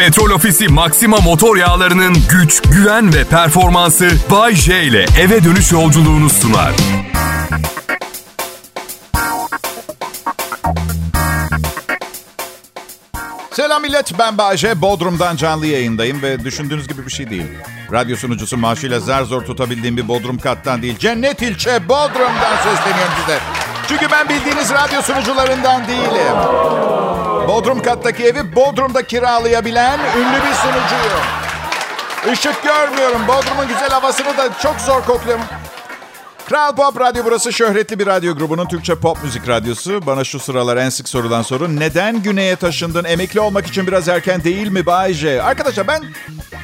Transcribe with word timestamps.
Petrol 0.00 0.30
Ofisi 0.30 0.68
Maxima 0.68 1.16
motor 1.16 1.56
yağlarının 1.56 2.16
güç, 2.30 2.62
güven 2.62 3.14
ve 3.14 3.24
performansı 3.24 4.10
Bay 4.30 4.54
J 4.54 4.82
ile 4.82 5.06
eve 5.20 5.44
dönüş 5.44 5.72
yolculuğunu 5.72 6.30
sunar. 6.30 6.72
Selam 13.52 13.82
millet, 13.82 14.18
ben 14.18 14.38
Bayece. 14.38 14.80
Bodrum'dan 14.80 15.36
canlı 15.36 15.66
yayındayım 15.66 16.22
ve 16.22 16.44
düşündüğünüz 16.44 16.88
gibi 16.88 17.06
bir 17.06 17.12
şey 17.12 17.30
değil. 17.30 17.46
Radyo 17.92 18.16
sunucusu 18.16 18.56
maaşıyla 18.56 19.00
zar 19.00 19.22
zor 19.22 19.42
tutabildiğim 19.42 19.96
bir 19.96 20.08
Bodrum 20.08 20.38
kattan 20.38 20.82
değil. 20.82 20.98
Cennet 20.98 21.42
ilçe 21.42 21.88
Bodrum'dan 21.88 22.56
sesleniyorum 22.56 23.14
size. 23.20 23.38
Çünkü 23.88 24.06
ben 24.12 24.28
bildiğiniz 24.28 24.70
radyo 24.70 25.02
sunucularından 25.02 25.88
değilim. 25.88 26.36
Bodrum 27.50 27.82
kattaki 27.82 28.24
evi 28.24 28.56
Bodrum'da 28.56 29.06
kiralayabilen 29.06 29.98
ünlü 29.98 30.36
bir 30.36 30.54
sunucuyum. 30.54 31.24
Işık 32.32 32.62
görmüyorum. 32.64 33.28
Bodrum'un 33.28 33.68
güzel 33.68 33.88
havasını 33.90 34.36
da 34.36 34.48
çok 34.62 34.80
zor 34.80 35.02
kokluyorum. 35.02 35.44
Kral 36.48 36.76
Pop 36.76 37.00
Radyo 37.00 37.24
burası 37.24 37.52
şöhretli 37.52 37.98
bir 37.98 38.06
radyo 38.06 38.36
grubunun 38.36 38.66
Türkçe 38.66 38.94
pop 38.94 39.24
müzik 39.24 39.48
radyosu. 39.48 40.06
Bana 40.06 40.24
şu 40.24 40.38
sıralar 40.38 40.76
en 40.76 40.88
sık 40.88 41.08
sorulan 41.08 41.42
soru 41.42 41.76
neden 41.76 42.22
güneye 42.22 42.56
taşındın? 42.56 43.04
Emekli 43.04 43.40
olmak 43.40 43.66
için 43.66 43.86
biraz 43.86 44.08
erken 44.08 44.44
değil 44.44 44.68
mi 44.68 44.86
Bay 44.86 45.12
J? 45.12 45.42
Arkadaşlar 45.42 45.86
ben 45.88 46.02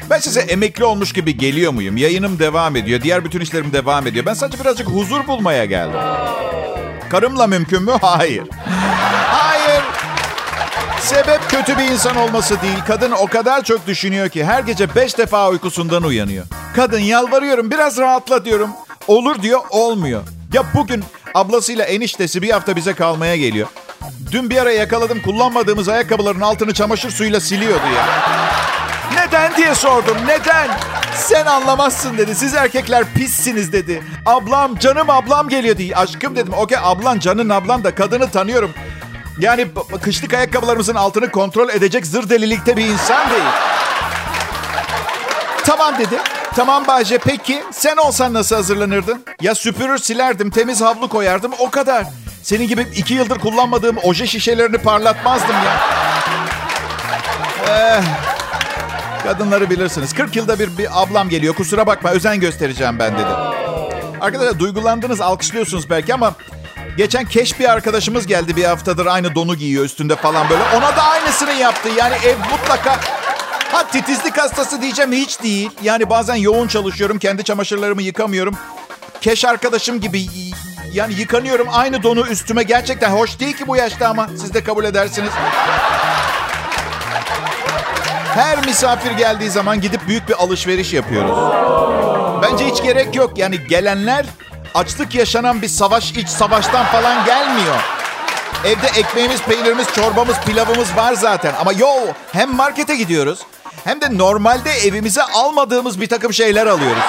ben 0.09 0.19
size 0.19 0.41
emekli 0.41 0.85
olmuş 0.85 1.13
gibi 1.13 1.37
geliyor 1.37 1.71
muyum? 1.73 1.97
Yayınım 1.97 2.39
devam 2.39 2.75
ediyor. 2.75 3.01
Diğer 3.01 3.25
bütün 3.25 3.39
işlerim 3.39 3.73
devam 3.73 4.07
ediyor. 4.07 4.25
Ben 4.25 4.33
sadece 4.33 4.59
birazcık 4.59 4.87
huzur 4.87 5.27
bulmaya 5.27 5.65
geldim. 5.65 5.99
Karımla 7.09 7.47
mümkün 7.47 7.83
mü? 7.83 7.91
Hayır. 8.01 8.43
Sebep 10.99 11.49
kötü 11.49 11.77
bir 11.77 11.83
insan 11.83 12.15
olması 12.15 12.61
değil. 12.61 12.77
Kadın 12.87 13.11
o 13.11 13.27
kadar 13.27 13.63
çok 13.63 13.87
düşünüyor 13.87 14.29
ki 14.29 14.45
her 14.45 14.63
gece 14.63 14.95
beş 14.95 15.17
defa 15.17 15.49
uykusundan 15.49 16.03
uyanıyor. 16.03 16.45
Kadın 16.75 16.99
yalvarıyorum 16.99 17.71
biraz 17.71 17.97
rahatla 17.97 18.45
diyorum. 18.45 18.69
Olur 19.07 19.41
diyor 19.41 19.59
olmuyor. 19.69 20.21
Ya 20.53 20.63
bugün 20.73 21.03
ablasıyla 21.33 21.85
eniştesi 21.85 22.41
bir 22.41 22.49
hafta 22.49 22.75
bize 22.75 22.93
kalmaya 22.93 23.35
geliyor. 23.37 23.67
Dün 24.31 24.49
bir 24.49 24.57
ara 24.57 24.71
yakaladım 24.71 25.21
kullanmadığımız 25.21 25.89
ayakkabıların 25.89 26.41
altını 26.41 26.73
çamaşır 26.73 27.11
suyuyla 27.11 27.39
siliyordu 27.39 27.85
ya. 27.95 28.05
Neden 29.15 29.55
diye 29.55 29.75
sordum. 29.75 30.17
Neden? 30.27 30.69
Sen 31.15 31.45
anlamazsın 31.45 32.17
dedi. 32.17 32.35
Siz 32.35 32.53
erkekler 32.53 33.03
pissiniz 33.15 33.73
dedi. 33.73 34.03
Ablam, 34.25 34.75
canım 34.77 35.09
ablam 35.09 35.49
geliyor 35.49 35.77
diye. 35.77 35.95
Aşkım 35.95 36.35
dedim. 36.35 36.53
Okey 36.53 36.77
ablan, 36.81 37.19
canın 37.19 37.49
ablan 37.49 37.83
da 37.83 37.95
kadını 37.95 38.31
tanıyorum. 38.31 38.71
Yani 39.39 39.67
kışlık 40.01 40.33
ayakkabılarımızın 40.33 40.95
altını 40.95 41.31
kontrol 41.31 41.69
edecek 41.69 42.05
zır 42.05 42.29
delilikte 42.29 42.77
bir 42.77 42.85
insan 42.85 43.29
değil. 43.29 43.43
Tamam 45.65 45.97
dedi. 45.99 46.17
Tamam 46.55 46.87
Bayce 46.87 47.17
peki 47.17 47.63
sen 47.71 47.97
olsan 47.97 48.33
nasıl 48.33 48.55
hazırlanırdın? 48.55 49.25
Ya 49.41 49.55
süpürür 49.55 49.97
silerdim 49.97 50.49
temiz 50.49 50.81
havlu 50.81 51.09
koyardım 51.09 51.51
o 51.59 51.69
kadar. 51.69 52.05
Senin 52.43 52.67
gibi 52.67 52.87
iki 52.95 53.13
yıldır 53.13 53.39
kullanmadığım 53.39 53.97
oje 54.03 54.27
şişelerini 54.27 54.77
parlatmazdım 54.77 55.55
ya. 55.55 55.79
Eh, 57.69 58.03
kadınları 59.23 59.69
bilirsiniz. 59.69 60.13
40 60.13 60.35
yılda 60.35 60.59
bir, 60.59 60.77
bir 60.77 61.01
ablam 61.01 61.29
geliyor 61.29 61.55
kusura 61.55 61.87
bakma 61.87 62.09
özen 62.09 62.39
göstereceğim 62.39 62.99
ben 62.99 63.13
dedi. 63.13 63.29
Arkadaşlar 64.21 64.59
duygulandınız 64.59 65.21
alkışlıyorsunuz 65.21 65.89
belki 65.89 66.13
ama 66.13 66.33
Geçen 66.97 67.25
keş 67.25 67.59
bir 67.59 67.71
arkadaşımız 67.71 68.27
geldi 68.27 68.55
bir 68.55 68.63
haftadır 68.63 69.05
aynı 69.05 69.35
donu 69.35 69.55
giyiyor 69.55 69.85
üstünde 69.85 70.15
falan 70.15 70.49
böyle. 70.49 70.63
Ona 70.77 70.97
da 70.97 71.03
aynısını 71.03 71.53
yaptı. 71.53 71.89
Yani 71.97 72.15
ev 72.25 72.37
mutlaka 72.51 72.99
Ha 73.71 73.87
titizlik 73.87 74.37
hastası 74.37 74.81
diyeceğim 74.81 75.11
hiç 75.11 75.43
değil. 75.43 75.69
Yani 75.83 76.09
bazen 76.09 76.35
yoğun 76.35 76.67
çalışıyorum. 76.67 77.19
Kendi 77.19 77.43
çamaşırlarımı 77.43 78.01
yıkamıyorum. 78.01 78.55
Keş 79.21 79.45
arkadaşım 79.45 79.99
gibi 80.01 80.25
yani 80.93 81.13
yıkanıyorum. 81.13 81.67
Aynı 81.71 82.03
donu 82.03 82.27
üstüme 82.27 82.63
gerçekten 82.63 83.11
hoş 83.11 83.39
değil 83.39 83.57
ki 83.57 83.67
bu 83.67 83.75
yaşta 83.75 84.07
ama 84.07 84.27
siz 84.27 84.53
de 84.53 84.63
kabul 84.63 84.85
edersiniz. 84.85 85.31
Her 88.35 88.65
misafir 88.65 89.11
geldiği 89.11 89.49
zaman 89.49 89.81
gidip 89.81 90.07
büyük 90.07 90.29
bir 90.29 90.43
alışveriş 90.43 90.93
yapıyoruz. 90.93 91.37
Bence 92.41 92.65
hiç 92.65 92.83
gerek 92.83 93.15
yok. 93.15 93.37
Yani 93.37 93.67
gelenler 93.67 94.25
açlık 94.77 95.15
yaşanan 95.15 95.61
bir 95.61 95.67
savaş, 95.67 96.11
iç 96.11 96.29
savaştan 96.29 96.85
falan 96.85 97.25
gelmiyor. 97.25 97.75
Evde 98.65 98.87
ekmeğimiz, 98.99 99.41
peynirimiz, 99.41 99.87
çorbamız, 99.95 100.35
pilavımız 100.45 100.95
var 100.95 101.13
zaten. 101.13 101.53
Ama 101.59 101.73
yo 101.73 101.87
hem 102.33 102.55
markete 102.55 102.95
gidiyoruz 102.95 103.39
hem 103.83 104.01
de 104.01 104.17
normalde 104.17 104.71
evimize 104.71 105.23
almadığımız 105.23 106.01
bir 106.01 106.07
takım 106.07 106.33
şeyler 106.33 106.67
alıyoruz. 106.67 107.03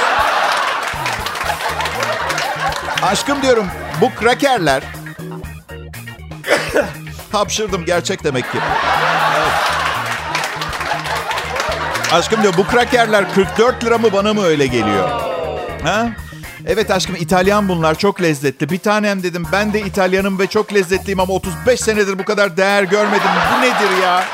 Aşkım 3.02 3.42
diyorum 3.42 3.66
bu 4.00 4.14
krakerler... 4.14 4.82
Hapşırdım 7.32 7.84
gerçek 7.84 8.24
demek 8.24 8.52
ki. 8.52 8.58
Evet. 9.38 9.52
Aşkım 12.12 12.42
diyor 12.42 12.54
bu 12.56 12.66
krakerler 12.66 13.34
44 13.34 13.84
lira 13.84 13.98
mı 13.98 14.12
bana 14.12 14.34
mı 14.34 14.44
öyle 14.44 14.66
geliyor? 14.66 15.10
Ha? 15.84 16.08
Evet 16.66 16.90
aşkım 16.90 17.16
İtalyan 17.16 17.68
bunlar 17.68 17.98
çok 17.98 18.22
lezzetli. 18.22 18.70
Bir 18.70 18.78
tanem 18.78 19.22
dedim 19.22 19.46
ben 19.52 19.72
de 19.72 19.80
İtalyanım 19.80 20.38
ve 20.38 20.46
çok 20.46 20.74
lezzetliyim 20.74 21.20
ama 21.20 21.34
35 21.34 21.80
senedir 21.80 22.18
bu 22.18 22.24
kadar 22.24 22.56
değer 22.56 22.82
görmedim. 22.82 23.30
Bu 23.56 23.60
nedir 23.62 24.02
ya? 24.02 24.24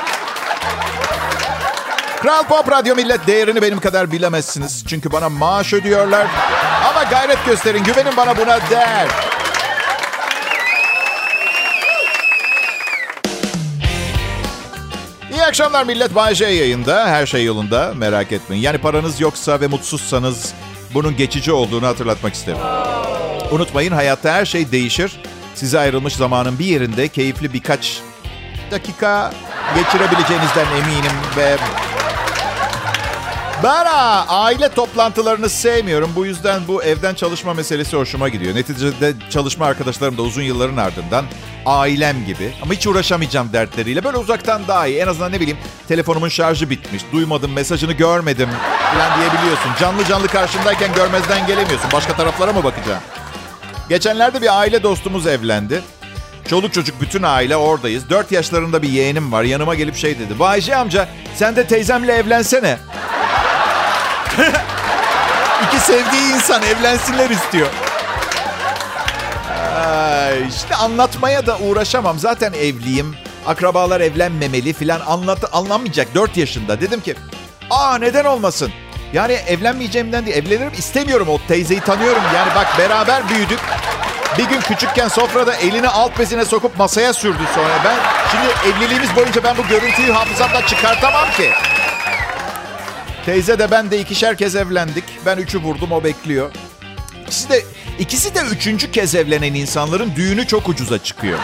Kral 2.21 2.43
Pop 2.43 2.71
Radyo 2.71 2.95
millet 2.95 3.27
değerini 3.27 3.61
benim 3.61 3.79
kadar 3.79 4.11
bilemezsiniz. 4.11 4.83
Çünkü 4.87 5.11
bana 5.11 5.29
maaş 5.29 5.73
ödüyorlar. 5.73 6.27
Ama 6.89 7.03
gayret 7.03 7.45
gösterin 7.45 7.83
güvenin 7.83 8.17
bana 8.17 8.37
buna 8.37 8.59
değer. 8.69 9.07
İyi 15.31 15.43
akşamlar 15.43 15.83
millet. 15.83 16.15
Bay 16.15 16.35
J 16.35 16.45
yayında. 16.45 17.07
Her 17.07 17.25
şey 17.25 17.45
yolunda. 17.45 17.93
Merak 17.95 18.31
etmeyin. 18.31 18.63
Yani 18.63 18.77
paranız 18.77 19.21
yoksa 19.21 19.61
ve 19.61 19.67
mutsuzsanız 19.67 20.53
bunun 20.95 21.17
geçici 21.17 21.51
olduğunu 21.51 21.87
hatırlatmak 21.87 22.33
isterim. 22.33 22.59
Unutmayın 23.51 23.91
hayatta 23.91 24.33
her 24.33 24.45
şey 24.45 24.71
değişir. 24.71 25.19
Size 25.55 25.79
ayrılmış 25.79 26.15
zamanın 26.15 26.59
bir 26.59 26.65
yerinde 26.65 27.07
keyifli 27.07 27.53
birkaç 27.53 28.01
dakika 28.71 29.33
geçirebileceğinizden 29.75 30.65
eminim 30.65 31.11
ve 31.37 31.57
ben 33.63 33.85
ha, 33.85 34.25
aile 34.29 34.69
toplantılarını 34.69 35.49
sevmiyorum. 35.49 36.11
Bu 36.15 36.25
yüzden 36.25 36.61
bu 36.67 36.83
evden 36.83 37.15
çalışma 37.15 37.53
meselesi 37.53 37.97
hoşuma 37.97 38.29
gidiyor. 38.29 38.55
Neticede 38.55 39.13
çalışma 39.29 39.65
arkadaşlarım 39.65 40.17
da 40.17 40.21
uzun 40.21 40.41
yılların 40.41 40.77
ardından 40.77 41.25
ailem 41.65 42.25
gibi. 42.25 42.53
Ama 42.61 42.73
hiç 42.73 42.87
uğraşamayacağım 42.87 43.53
dertleriyle. 43.53 44.03
Böyle 44.03 44.17
uzaktan 44.17 44.67
daha 44.67 44.87
iyi. 44.87 44.99
En 44.99 45.07
azından 45.07 45.31
ne 45.31 45.39
bileyim 45.39 45.57
telefonumun 45.87 46.29
şarjı 46.29 46.69
bitmiş. 46.69 47.03
Duymadım, 47.11 47.53
mesajını 47.53 47.93
görmedim 47.93 48.49
falan 48.93 49.19
diyebiliyorsun. 49.19 49.71
Canlı 49.79 50.05
canlı 50.05 50.27
karşındayken 50.27 50.93
görmezden 50.93 51.47
gelemiyorsun. 51.47 51.91
Başka 51.93 52.15
taraflara 52.15 52.53
mı 52.53 52.63
bakacaksın? 52.63 53.03
Geçenlerde 53.89 54.41
bir 54.41 54.59
aile 54.59 54.83
dostumuz 54.83 55.27
evlendi. 55.27 55.81
Çoluk 56.49 56.73
çocuk 56.73 57.01
bütün 57.01 57.23
aile 57.23 57.55
oradayız. 57.55 58.09
Dört 58.09 58.31
yaşlarında 58.31 58.81
bir 58.81 58.89
yeğenim 58.89 59.31
var. 59.31 59.43
Yanıma 59.43 59.75
gelip 59.75 59.95
şey 59.95 60.19
dedi. 60.19 60.39
Bayce 60.39 60.75
amca 60.75 61.07
sen 61.35 61.55
de 61.55 61.67
teyzemle 61.67 62.13
evlensene. 62.13 62.77
Sevdiği 65.87 66.33
insan 66.35 66.63
evlensinler 66.63 67.29
istiyor. 67.29 67.67
Ay, 69.75 70.47
işte 70.47 70.75
anlatmaya 70.75 71.47
da 71.47 71.57
uğraşamam. 71.57 72.19
Zaten 72.19 72.53
evliyim. 72.53 73.15
Akrabalar 73.47 74.01
evlenmemeli 74.01 74.73
filan 74.73 74.99
anlat 74.99 75.39
anlamayacak 75.53 76.15
4 76.15 76.37
yaşında. 76.37 76.81
Dedim 76.81 77.01
ki 77.01 77.15
aa 77.69 77.97
neden 77.97 78.25
olmasın? 78.25 78.71
Yani 79.13 79.33
evlenmeyeceğimden 79.33 80.25
değil 80.25 80.37
evlenirim 80.37 80.73
istemiyorum 80.77 81.29
o 81.29 81.39
teyzeyi 81.47 81.79
tanıyorum. 81.79 82.23
Yani 82.35 82.55
bak 82.55 82.67
beraber 82.79 83.29
büyüdük. 83.29 83.59
Bir 84.37 84.43
gün 84.43 84.61
küçükken 84.61 85.07
sofrada 85.07 85.55
elini 85.55 85.87
alt 85.87 86.19
bezine 86.19 86.45
sokup 86.45 86.77
masaya 86.77 87.13
sürdü 87.13 87.43
sonra. 87.55 87.73
Ben 87.85 87.95
şimdi 88.31 88.75
evliliğimiz 88.77 89.15
boyunca 89.15 89.43
ben 89.43 89.57
bu 89.57 89.67
görüntüyü 89.67 90.11
hafızamdan 90.11 90.61
çıkartamam 90.61 91.31
ki. 91.31 91.51
Teyze 93.25 93.59
de 93.59 93.71
ben 93.71 93.91
de 93.91 93.99
ikişer 93.99 94.37
kez 94.37 94.55
evlendik. 94.55 95.03
Ben 95.25 95.37
üçü 95.37 95.61
vurdum 95.61 95.91
o 95.91 96.03
bekliyor. 96.03 96.51
İkisi 97.23 97.49
de, 97.49 97.63
ikisi 97.99 98.35
de 98.35 98.39
üçüncü 98.39 98.91
kez 98.91 99.15
evlenen 99.15 99.53
insanların 99.53 100.15
düğünü 100.15 100.47
çok 100.47 100.69
ucuza 100.69 101.03
çıkıyor. 101.03 101.39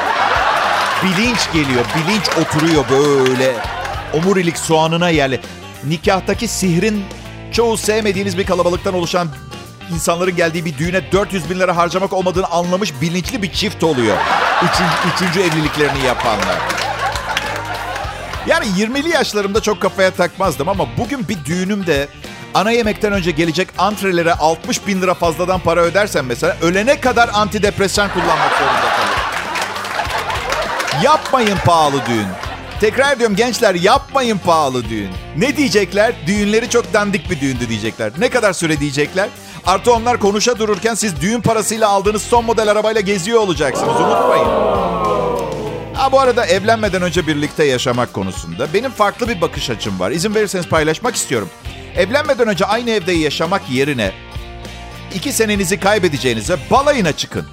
Bilinç 1.04 1.52
geliyor, 1.54 1.86
bilinç 1.96 2.30
oturuyor 2.42 2.86
böyle. 2.90 3.56
Omurilik 4.14 4.58
soğanına 4.58 5.10
yerli. 5.10 5.40
Nikahtaki 5.84 6.48
sihrin 6.48 7.04
çoğu 7.52 7.78
sevmediğiniz 7.78 8.38
bir 8.38 8.46
kalabalıktan 8.46 8.94
oluşan 8.94 9.28
insanların 9.94 10.36
geldiği 10.36 10.66
bir 10.66 10.78
düğüne 10.78 11.12
400 11.12 11.50
bin 11.50 11.60
lira 11.60 11.78
harcamak 11.78 12.14
olmadığını 12.14 12.48
anlamış 12.48 12.94
bilinçli 13.02 13.42
bir 13.42 13.52
çift 13.52 13.84
oluyor. 13.84 14.18
Üçüncü, 14.64 15.16
üçüncü 15.16 15.40
evliliklerini 15.40 16.06
yapanlar. 16.06 16.81
Yani 18.48 18.66
20'li 18.66 19.10
yaşlarımda 19.10 19.62
çok 19.62 19.82
kafaya 19.82 20.12
takmazdım 20.12 20.70
ama 20.70 20.88
bugün 20.98 21.28
bir 21.28 21.46
düğünümde 21.46 22.08
ana 22.54 22.72
yemekten 22.72 23.14
önce 23.14 23.32
gelecek 23.32 23.68
antrelere 23.78 24.34
60 24.34 24.88
bin 24.88 25.02
lira 25.02 25.14
fazladan 25.14 25.60
para 25.60 25.82
ödersen 25.82 26.26
mesela 26.26 26.58
ölene 26.62 27.00
kadar 27.00 27.30
antidepresan 27.34 28.10
kullanmak 28.14 28.52
zorunda 28.52 28.80
kalırım. 28.80 29.22
Yapmayın 31.04 31.58
pahalı 31.66 32.06
düğün. 32.06 32.28
Tekrar 32.80 33.20
diyorum 33.20 33.36
gençler 33.36 33.76
yapmayın 33.76 34.38
pahalı 34.38 34.90
düğün. 34.90 35.10
Ne 35.38 35.58
diyecekler? 35.58 36.14
Düğünleri 36.28 36.70
çok 36.70 36.94
dandik 36.94 37.30
bir 37.30 37.40
düğündü 37.42 37.70
diyecekler. 37.70 38.12
Ne 38.18 38.30
kadar 38.30 38.54
süre 38.54 38.80
diyecekler? 38.80 39.30
Artı 39.66 39.94
onlar 39.94 40.20
konuşa 40.20 40.60
dururken 40.60 40.94
siz 40.94 41.22
düğün 41.22 41.42
parasıyla 41.42 41.90
aldığınız 41.90 42.22
son 42.22 42.46
model 42.46 42.72
arabayla 42.72 43.02
geziyor 43.02 43.40
olacaksınız. 43.40 43.96
Unutmayın. 43.96 45.01
Ha 46.02 46.12
bu 46.12 46.20
arada 46.20 46.46
evlenmeden 46.46 47.02
önce 47.02 47.28
birlikte 47.28 47.64
yaşamak 47.64 48.14
konusunda 48.14 48.74
benim 48.74 48.92
farklı 48.92 49.28
bir 49.28 49.42
bakış 49.42 49.70
açım 49.70 50.00
var. 50.00 50.12
İzin 50.12 50.36
verirseniz 50.36 50.68
paylaşmak 50.68 51.16
istiyorum. 51.16 51.50
Evlenmeden 51.96 52.48
önce 52.48 52.66
aynı 52.66 52.90
evde 52.90 53.12
yaşamak 53.12 53.70
yerine 53.70 54.12
iki 55.16 55.34
senenizi 55.34 55.80
kaybedeceğinize 55.80 56.58
balayına 56.72 57.12
çıkın. 57.12 57.48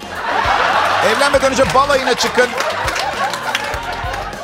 Evlenmeden 1.05 1.51
önce 1.51 1.63
balayına 1.75 2.13
çıkın. 2.13 2.47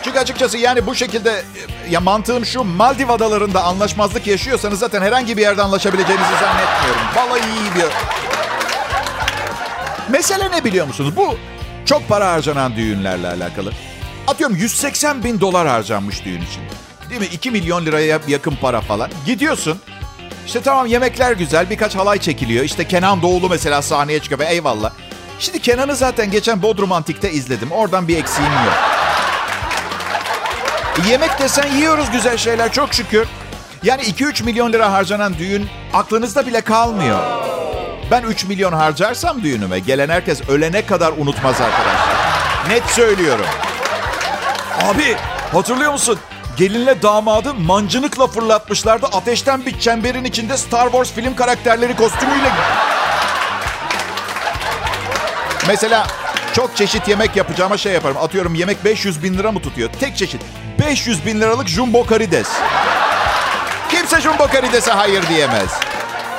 Çünkü 0.03 0.19
açıkçası 0.19 0.57
yani 0.57 0.85
bu 0.85 0.95
şekilde 0.95 1.43
ya 1.89 1.99
mantığım 1.99 2.45
şu 2.45 2.63
Maldiv 2.63 3.09
adalarında 3.09 3.63
anlaşmazlık 3.63 4.27
yaşıyorsanız 4.27 4.79
zaten 4.79 5.01
herhangi 5.01 5.37
bir 5.37 5.41
yerde 5.41 5.61
anlaşabileceğinizi 5.61 6.33
zannetmiyorum. 6.39 7.01
Balayı 7.15 7.43
iyi 7.43 7.75
bir... 7.75 7.85
Mesele 10.11 10.51
ne 10.51 10.63
biliyor 10.63 10.87
musunuz? 10.87 11.15
Bu 11.15 11.37
çok 11.85 12.07
para 12.07 12.31
harcanan 12.31 12.75
düğünlerle 12.75 13.27
alakalı. 13.27 13.71
Atıyorum 14.27 14.55
180 14.55 15.23
bin 15.23 15.39
dolar 15.41 15.67
harcanmış 15.67 16.25
düğün 16.25 16.41
için. 16.41 16.61
Değil 17.09 17.21
mi? 17.21 17.27
2 17.27 17.51
milyon 17.51 17.85
liraya 17.85 18.19
yakın 18.27 18.55
para 18.61 18.81
falan. 18.81 19.09
Gidiyorsun. 19.25 19.79
İşte 20.45 20.61
tamam 20.61 20.85
yemekler 20.85 21.31
güzel. 21.31 21.69
Birkaç 21.69 21.95
halay 21.95 22.19
çekiliyor. 22.19 22.63
İşte 22.63 22.87
Kenan 22.87 23.21
Doğulu 23.21 23.49
mesela 23.49 23.81
sahneye 23.81 24.19
çıkıyor 24.19 24.39
ve 24.39 24.45
eyvallah. 24.45 24.91
Şimdi 25.39 25.59
Kenan'ı 25.59 25.95
zaten 25.95 26.31
geçen 26.31 26.61
Bodrum 26.61 26.91
Antik'te 26.91 27.31
izledim. 27.31 27.71
Oradan 27.71 28.07
bir 28.07 28.17
eksiğim 28.17 28.51
yok. 28.51 28.73
Yemek 31.09 31.39
desen 31.39 31.71
yiyoruz 31.71 32.11
güzel 32.11 32.37
şeyler 32.37 32.71
çok 32.71 32.93
şükür. 32.93 33.27
Yani 33.83 34.01
2-3 34.01 34.43
milyon 34.43 34.73
lira 34.73 34.91
harcanan 34.91 35.33
düğün 35.37 35.67
aklınızda 35.93 36.47
bile 36.47 36.61
kalmıyor. 36.61 37.19
Ben 38.11 38.23
3 38.23 38.45
milyon 38.45 38.73
harcarsam 38.73 39.43
düğünüme 39.43 39.79
gelen 39.79 40.09
herkes 40.09 40.49
ölene 40.49 40.85
kadar 40.85 41.13
unutmaz 41.17 41.61
arkadaşlar. 41.61 42.15
Net 42.69 42.85
söylüyorum. 42.85 43.45
Abi 44.83 45.15
hatırlıyor 45.53 45.91
musun? 45.91 46.19
Gelinle 46.57 47.01
damadı 47.01 47.53
mancınıkla 47.53 48.27
fırlatmışlardı. 48.27 49.05
Ateşten 49.05 49.65
bir 49.65 49.79
çemberin 49.79 50.23
içinde 50.23 50.57
Star 50.57 50.85
Wars 50.85 51.11
film 51.11 51.35
karakterleri 51.35 51.95
kostümüyle. 51.95 52.49
Mesela 55.67 56.07
çok 56.53 56.75
çeşit 56.75 57.07
yemek 57.07 57.35
yapacağıma 57.35 57.77
şey 57.77 57.93
yaparım. 57.93 58.17
Atıyorum 58.17 58.55
yemek 58.55 58.85
500 58.85 59.23
bin 59.23 59.37
lira 59.37 59.51
mı 59.51 59.61
tutuyor? 59.61 59.89
Tek 59.99 60.17
çeşit. 60.17 60.41
500 60.79 61.25
bin 61.25 61.41
liralık 61.41 61.67
jumbo 61.67 62.05
karides. 62.05 62.47
Kimse 63.89 64.21
jumbo 64.21 64.47
karidese 64.47 64.91
hayır 64.91 65.27
diyemez. 65.27 65.69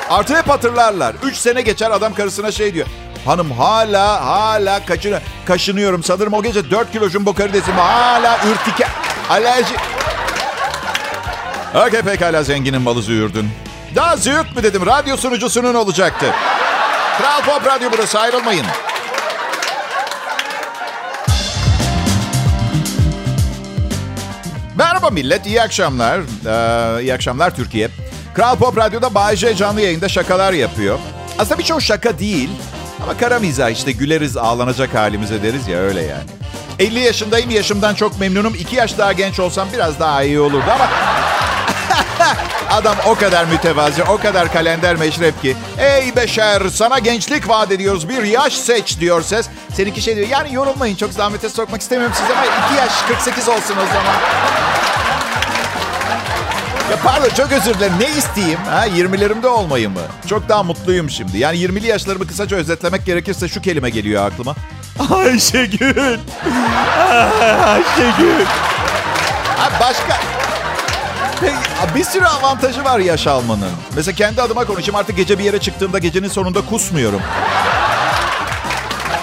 Artı 0.09 0.37
hep 0.37 0.49
hatırlarlar. 0.49 1.15
3 1.23 1.35
sene 1.37 1.61
geçer 1.61 1.91
adam 1.91 2.13
karısına 2.13 2.51
şey 2.51 2.73
diyor. 2.73 2.87
Hanım 3.27 3.51
hala 3.51 4.25
hala 4.25 4.85
kaçını, 4.85 5.19
kaşınıyorum. 5.45 6.03
Sanırım 6.03 6.33
o 6.33 6.43
gece 6.43 6.71
4 6.71 6.91
kilo 6.91 7.09
jumbo 7.09 7.33
karidesimi 7.33 7.79
hala 7.79 8.37
ürtike... 8.37 8.87
Alerji... 9.29 9.75
Okey 11.87 12.01
pekala 12.01 12.43
zenginin 12.43 12.81
malı 12.81 13.01
züğürdün. 13.01 13.49
Daha 13.95 14.17
züğürt 14.17 14.55
mü 14.55 14.63
dedim. 14.63 14.85
Radyo 14.85 15.17
sunucusunun 15.17 15.73
olacaktı. 15.73 16.25
Kral 17.17 17.41
Pop 17.41 17.67
Radyo 17.67 17.89
burası 17.93 18.19
ayrılmayın. 18.19 18.65
Merhaba 24.75 25.09
millet, 25.09 25.45
iyi 25.45 25.61
akşamlar. 25.61 26.19
Ee, 26.19 27.01
iyi 27.01 27.13
akşamlar 27.13 27.55
Türkiye. 27.55 27.89
Kral 28.33 28.55
Pop 28.55 28.77
Radyo'da 28.77 29.15
Bay 29.15 29.35
J 29.35 29.55
canlı 29.55 29.81
yayında 29.81 30.09
şakalar 30.09 30.53
yapıyor. 30.53 30.99
Aslında 31.39 31.59
birçok 31.59 31.81
şaka 31.81 32.19
değil. 32.19 32.49
Ama 33.03 33.17
kara 33.17 33.39
mizah 33.39 33.69
işte 33.69 33.91
güleriz 33.91 34.37
ağlanacak 34.37 34.95
halimize 34.95 35.43
deriz 35.43 35.67
ya 35.67 35.77
öyle 35.79 36.01
yani. 36.01 36.23
50 36.79 36.99
yaşındayım 36.99 37.49
yaşımdan 37.49 37.93
çok 37.95 38.19
memnunum. 38.19 38.55
2 38.55 38.75
yaş 38.75 38.97
daha 38.97 39.13
genç 39.13 39.39
olsam 39.39 39.67
biraz 39.73 39.99
daha 39.99 40.23
iyi 40.23 40.39
olurdu 40.39 40.65
ama... 40.73 40.89
Adam 42.71 42.95
o 43.07 43.15
kadar 43.15 43.45
mütevazi, 43.45 44.03
o 44.03 44.17
kadar 44.17 44.53
kalender 44.53 44.95
meşrep 44.95 45.41
ki. 45.41 45.55
Ey 45.79 46.15
beşer 46.15 46.61
sana 46.73 46.99
gençlik 46.99 47.49
vaat 47.49 47.71
ediyoruz 47.71 48.09
bir 48.09 48.23
yaş 48.23 48.53
seç 48.53 48.99
diyor 48.99 49.21
ses. 49.21 49.47
Seninki 49.73 50.01
şey 50.01 50.15
diyor 50.15 50.27
yani 50.27 50.53
yorulmayın 50.53 50.95
çok 50.95 51.13
zahmete 51.13 51.49
sokmak 51.49 51.81
istemiyorum 51.81 52.15
size 52.19 52.33
ama 52.33 52.45
2 52.45 52.75
yaş 52.75 53.01
48 53.07 53.49
olsun 53.49 53.75
o 53.75 53.87
zaman. 53.93 54.15
Ya 56.91 56.97
pardon 57.03 57.29
çok 57.37 57.51
özür 57.51 57.73
dilerim. 57.73 57.93
Ne 57.99 58.09
isteyeyim? 58.09 58.59
Ha, 58.69 58.87
20'lerimde 58.87 59.47
olmayı 59.47 59.89
mı? 59.89 59.99
Çok 60.29 60.49
daha 60.49 60.63
mutluyum 60.63 61.09
şimdi. 61.09 61.37
Yani 61.37 61.57
20'li 61.57 61.87
yaşlarımı 61.87 62.27
kısaca 62.27 62.57
özetlemek 62.57 63.05
gerekirse 63.05 63.47
şu 63.47 63.61
kelime 63.61 63.89
geliyor 63.89 64.25
aklıma. 64.25 64.55
Ayşegül. 65.15 65.97
Ayşegül. 67.65 68.45
Ha, 69.57 69.69
başka... 69.81 70.17
Bir 71.95 72.03
sürü 72.03 72.25
avantajı 72.25 72.83
var 72.83 72.99
yaş 72.99 73.27
almanın. 73.27 73.71
Mesela 73.95 74.15
kendi 74.15 74.41
adıma 74.41 74.65
konuşayım. 74.65 74.95
Artık 74.95 75.17
gece 75.17 75.39
bir 75.39 75.43
yere 75.43 75.59
çıktığımda 75.59 75.99
gecenin 75.99 76.27
sonunda 76.27 76.61
kusmuyorum. 76.61 77.21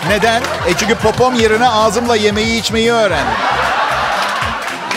Neden? 0.09 0.43
E 0.43 0.75
çünkü 0.79 0.95
popom 0.95 1.35
yerine 1.35 1.69
ağzımla 1.69 2.17
yemeği 2.17 2.61
içmeyi 2.61 2.93
öğrendim. 2.93 3.35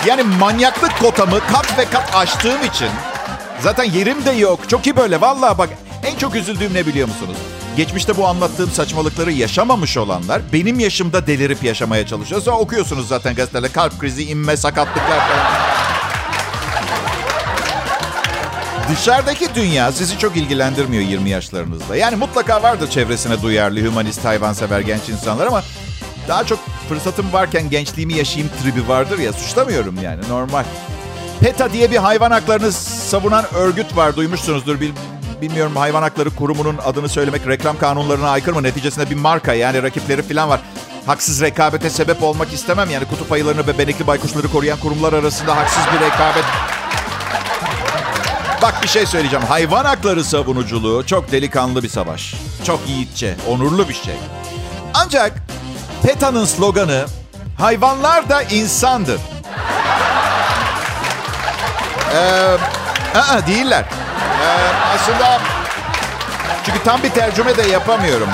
Yani 0.06 0.24
manyaklık 0.24 1.00
kotamı 1.00 1.40
kat 1.40 1.78
ve 1.78 1.86
kat 1.86 2.16
aştığım 2.16 2.64
için 2.64 2.90
zaten 3.60 3.84
yerim 3.84 4.26
de 4.26 4.32
yok. 4.32 4.70
Çok 4.70 4.88
iyi 4.88 4.96
böyle. 4.98 5.22
Vallahi 5.22 5.58
bak 5.58 5.70
en 6.04 6.16
çok 6.18 6.36
üzüldüğüm 6.36 6.74
ne 6.74 6.86
biliyor 6.86 7.08
musunuz? 7.08 7.38
Geçmişte 7.78 8.18
bu 8.18 8.28
anlattığım 8.28 8.72
saçmalıkları 8.72 9.32
yaşamamış 9.32 9.98
olanlar 9.98 10.42
benim 10.54 10.80
yaşımda 10.80 11.28
delirip 11.28 11.64
yaşamaya 11.64 12.08
çalışıyor. 12.08 12.42
Sonra 12.42 12.58
okuyorsunuz 12.58 13.08
zaten 13.08 13.36
gazetelerde 13.36 13.72
kalp 13.72 14.00
krizi, 14.00 14.24
inme, 14.24 14.58
sakatlıklar 14.58 15.20
falan. 15.20 15.78
Dışarıdaki 18.92 19.56
dünya 19.56 19.92
sizi 19.92 20.20
çok 20.20 20.38
ilgilendirmiyor 20.38 21.04
20 21.04 21.30
yaşlarınızda. 21.30 21.96
Yani 21.96 22.16
mutlaka 22.16 22.64
vardır 22.64 22.90
çevresine 22.90 23.42
duyarlı, 23.42 23.80
hümanist, 23.80 24.26
hayvansever 24.26 24.80
genç 24.80 25.10
insanlar 25.10 25.48
ama 25.48 25.64
daha 26.28 26.44
çok 26.44 26.60
fırsatım 26.90 27.34
varken 27.34 27.70
gençliğimi 27.70 28.14
yaşayayım 28.14 28.52
tribi 28.64 28.88
vardır 28.88 29.20
ya 29.20 29.34
suçlamıyorum 29.34 29.96
yani 30.04 30.22
normal. 30.30 30.64
PETA 31.40 31.74
diye 31.74 31.92
bir 31.92 31.98
hayvan 31.98 32.32
haklarını 32.32 32.72
savunan 32.72 33.46
örgüt 33.56 33.98
var 33.98 34.16
duymuşsunuzdur. 34.16 34.80
Bil, 34.80 34.92
bilmiyorum 35.42 35.76
hayvan 35.76 36.02
hakları 36.02 36.30
kurumunun 36.30 36.78
adını 36.86 37.10
söylemek 37.10 37.48
reklam 37.48 37.78
kanunlarına 37.78 38.30
aykırı 38.30 38.56
mı? 38.56 38.64
Neticesinde 38.64 39.10
bir 39.10 39.16
marka 39.16 39.54
yani 39.54 39.84
rakipleri 39.84 40.22
falan 40.22 40.50
var. 40.50 40.62
Haksız 41.06 41.42
rekabete 41.42 41.90
sebep 41.90 42.24
olmak 42.24 42.54
istemem. 42.54 42.90
Yani 42.90 43.06
kutup 43.06 43.32
ayılarını 43.32 43.68
ve 43.68 43.78
benekli 43.78 44.08
baykuşları 44.08 44.48
koruyan 44.48 44.80
kurumlar 44.80 45.14
arasında 45.14 45.58
haksız 45.58 45.84
bir 45.94 46.06
rekabet 46.06 46.44
Bak 48.62 48.84
bir 48.84 48.88
şey 48.88 49.06
söyleyeceğim. 49.06 49.46
Hayvan 49.46 49.86
hakları 49.86 50.24
savunuculuğu 50.24 51.06
çok 51.06 51.32
delikanlı 51.32 51.84
bir 51.84 51.90
savaş. 51.90 52.36
Çok 52.64 52.80
yiğitçe, 52.88 53.36
onurlu 53.48 53.90
bir 53.90 53.94
şey. 53.94 54.16
Ancak 54.94 55.34
PETA'nın 56.08 56.46
sloganı 56.46 57.06
hayvanlar 57.60 58.30
da 58.30 58.42
insandır. 58.44 59.20
Ee, 62.14 62.58
aa, 63.20 63.48
değiller. 63.48 63.86
Ee, 64.42 64.48
aslında 64.96 65.42
çünkü 66.66 66.84
tam 66.84 67.04
bir 67.04 67.10
tercüme 67.10 67.58
de 67.58 67.62
yapamıyorum. 67.62 68.30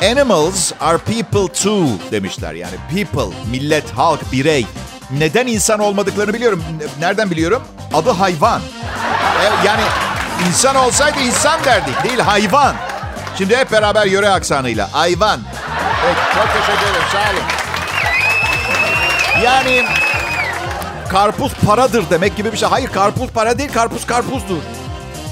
Ee, 0.00 0.10
Animals 0.10 0.72
are 0.80 0.98
people 0.98 1.52
too 1.62 1.86
demişler. 2.10 2.54
Yani 2.54 2.74
people, 2.94 3.36
millet, 3.50 3.90
halk, 3.90 4.32
birey. 4.32 4.66
Neden 5.10 5.46
insan 5.46 5.80
olmadıklarını 5.80 6.34
biliyorum. 6.34 6.64
Nereden 7.00 7.30
biliyorum? 7.30 7.62
Adı 7.94 8.10
hayvan. 8.10 8.60
Ee, 9.42 9.66
yani 9.66 9.82
insan 10.48 10.76
olsaydı 10.76 11.20
insan 11.20 11.64
derdik 11.64 12.04
değil 12.04 12.18
hayvan. 12.18 12.74
Şimdi 13.38 13.56
hep 13.56 13.72
beraber 13.72 14.06
yöre 14.06 14.28
aksanıyla. 14.28 14.92
Hayvan. 14.92 15.40
Peki, 16.02 16.20
çok 16.34 16.52
teşekkür 16.52 16.90
ederim. 16.90 17.06
Sağ 17.12 17.30
olun. 17.30 17.42
Yani 19.44 19.84
karpuz 21.08 21.52
paradır 21.66 22.04
demek 22.10 22.36
gibi 22.36 22.52
bir 22.52 22.56
şey. 22.56 22.68
Hayır 22.68 22.88
karpuz 22.88 23.30
para 23.30 23.58
değil, 23.58 23.72
karpuz 23.72 24.06
karpuzdur. 24.06 24.62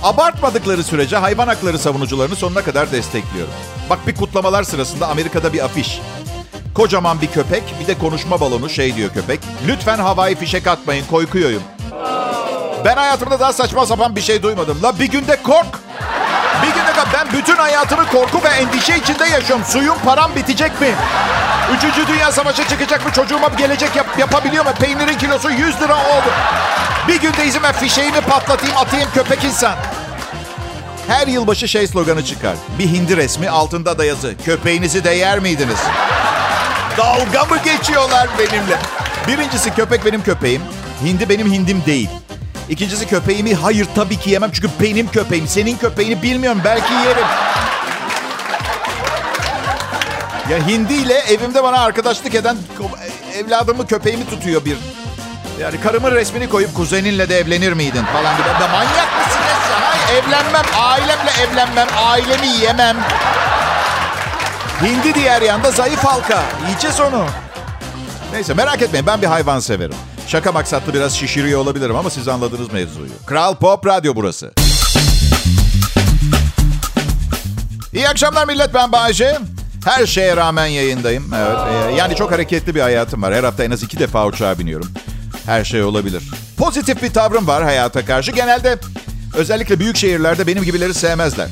Abartmadıkları 0.03 0.85
sürece 0.85 1.17
hayvan 1.17 1.49
hakları 1.49 1.79
savunucularını 1.79 2.37
sonuna 2.37 2.63
kadar 2.63 2.93
destekliyorum. 2.93 3.53
Bak 3.91 4.07
bir 4.07 4.15
kutlamalar 4.15 4.63
sırasında 4.63 5.09
Amerika'da 5.09 5.53
bir 5.53 5.65
afiş. 5.65 6.01
Kocaman 6.75 7.21
bir 7.21 7.27
köpek, 7.27 7.63
bir 7.81 7.87
de 7.87 7.99
konuşma 7.99 8.41
balonu 8.41 8.69
şey 8.69 8.97
diyor 8.97 9.11
köpek. 9.13 9.41
Lütfen 9.67 9.99
havai 9.99 10.35
fişek 10.35 10.67
atmayın, 10.67 11.05
korkuyorum. 11.11 11.63
Ben 12.85 12.97
hayatımda 12.97 13.41
daha 13.41 13.53
saçma 13.53 13.87
sapan 13.87 14.17
bir 14.17 14.21
şey 14.21 14.43
duymadım. 14.43 14.83
La 14.83 14.99
bir 14.99 15.09
günde 15.09 15.43
kork. 15.43 15.86
Ben 17.17 17.33
bütün 17.33 17.57
hayatımı 17.57 18.07
korku 18.09 18.45
ve 18.45 18.49
endişe 18.49 18.97
içinde 18.97 19.25
yaşıyorum. 19.25 19.65
Suyum, 19.65 19.99
param 20.05 20.37
bitecek 20.37 20.81
mi? 20.81 20.95
Üçüncü 21.77 22.07
Dünya 22.07 22.33
Savaşı 22.33 22.69
çıkacak 22.69 23.07
mı? 23.07 23.13
Çocuğuma 23.13 23.53
bir 23.53 23.57
gelecek 23.57 23.97
yap, 23.97 24.07
yapabiliyor 24.19 24.65
mu? 24.65 24.71
Peynirin 24.81 25.19
kilosu 25.19 25.51
100 25.51 25.81
lira 25.81 25.95
oldu. 25.95 26.31
Bir 27.09 27.21
günde 27.21 27.47
izin 27.47 27.63
ver 27.63 27.73
fişeğimi 27.73 28.21
patlatayım, 28.21 28.77
atayım 28.77 29.09
köpek 29.15 29.45
insan. 29.45 29.75
Her 31.09 31.27
yılbaşı 31.27 31.69
şey 31.69 31.87
sloganı 31.87 32.25
çıkar. 32.25 32.55
Bir 32.79 32.87
hindi 32.87 33.17
resmi 33.17 33.51
altında 33.51 33.99
da 33.99 34.05
yazı. 34.05 34.35
Köpeğinizi 34.45 35.05
de 35.05 35.11
yer 35.11 35.39
miydiniz? 35.39 35.79
Dalga 36.99 37.45
mı 37.45 37.57
geçiyorlar 37.65 38.29
benimle? 38.39 38.79
Birincisi 39.29 39.75
köpek 39.75 40.05
benim 40.05 40.23
köpeğim. 40.23 40.63
Hindi 41.03 41.29
benim 41.29 41.53
hindim 41.53 41.83
değil. 41.87 42.09
İkincisi 42.69 43.07
köpeğimi 43.07 43.55
hayır 43.55 43.87
tabii 43.95 44.17
ki 44.17 44.31
yemem 44.31 44.51
çünkü 44.53 44.69
benim 44.81 45.11
köpeğim. 45.11 45.49
Senin 45.49 45.77
köpeğini 45.77 46.23
bilmiyorum 46.23 46.61
belki 46.65 46.93
yerim. 46.93 47.27
Ya 50.51 50.67
hindi 50.67 50.95
ile 50.95 51.15
evimde 51.15 51.63
bana 51.63 51.81
arkadaşlık 51.81 52.35
eden 52.35 52.57
evladımı 53.37 53.87
köpeğimi 53.87 54.27
tutuyor 54.31 54.65
bir. 54.65 54.77
Yani 55.61 55.81
karımın 55.81 56.11
resmini 56.11 56.49
koyup 56.49 56.75
kuzeninle 56.75 57.29
de 57.29 57.39
evlenir 57.39 57.73
miydin 57.73 58.05
falan 58.05 58.37
gibi. 58.37 58.49
Ben 58.61 58.71
manyak 58.71 59.19
mısın 59.19 59.41
sen? 59.69 59.83
Hayır 59.83 60.25
evlenmem. 60.25 60.65
Ailemle 60.79 61.31
evlenmem. 61.43 61.89
Ailemi 61.97 62.47
yemem. 62.47 62.97
Hindi 64.83 65.15
diğer 65.15 65.43
yanda 65.43 65.71
zayıf 65.71 66.05
halka. 66.05 66.43
Yiyeceğiz 66.67 67.01
onu. 67.01 67.27
Neyse 68.33 68.55
merak 68.55 68.83
etmeyin 68.83 69.07
ben 69.07 69.23
bir 69.23 69.27
hayvan 69.27 69.59
severim. 69.59 69.97
Şaka 70.27 70.53
maksatlı 70.53 70.95
biraz 70.95 71.17
şişiriyor 71.17 71.61
olabilirim 71.61 71.97
ama 71.97 72.11
siz 72.11 72.29
anladınız 72.29 72.73
mevzuyu. 72.73 73.09
Kral 73.27 73.55
Pop 73.55 73.87
Radyo 73.87 74.15
burası. 74.17 74.53
İyi 77.93 78.09
akşamlar 78.09 78.47
millet 78.47 78.75
ben 78.75 78.93
Bayece. 78.93 79.39
Her 79.85 80.07
şeye 80.07 80.37
rağmen 80.37 80.67
yayındayım. 80.67 81.31
Evet. 81.35 81.57
E, 81.91 81.95
yani 81.95 82.15
çok 82.17 82.33
hareketli 82.33 82.75
bir 82.75 82.81
hayatım 82.81 83.23
var. 83.23 83.35
Her 83.35 83.45
hafta 83.45 83.65
en 83.65 83.71
az 83.71 83.83
iki 83.83 83.99
defa 83.99 84.27
uçağa 84.27 84.59
biniyorum. 84.59 84.89
Her 85.47 85.65
şey 85.65 85.83
olabilir. 85.83 86.23
Pozitif 86.59 87.03
bir 87.03 87.13
tavrım 87.13 87.47
var 87.47 87.63
hayata 87.65 88.05
karşı. 88.05 88.33
Genelde 88.33 88.79
özellikle 89.37 89.79
büyük 89.79 89.97
şehirlerde 89.97 90.47
benim 90.47 90.63
gibileri 90.63 90.95
sevmezler. 90.95 91.49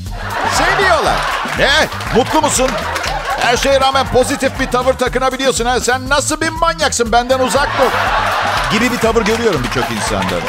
Seviyorlar. 0.59 1.17
Ne? 1.59 1.71
Mutlu 2.17 2.41
musun? 2.43 2.69
Her 3.41 3.57
şeye 3.57 3.81
rağmen 3.81 4.07
pozitif 4.13 4.61
bir 4.61 4.67
tavır 4.67 4.93
takınabiliyorsun. 4.95 5.65
Ha? 5.65 5.81
Sen 5.81 6.09
nasıl 6.09 6.41
bir 6.41 6.49
manyaksın? 6.49 7.13
Benden 7.13 7.39
uzak 7.39 7.69
dur. 7.79 7.91
Gibi 8.73 8.93
bir 8.93 8.99
tavır 8.99 9.23
görüyorum 9.23 9.63
birçok 9.69 9.91
insanda. 9.91 10.41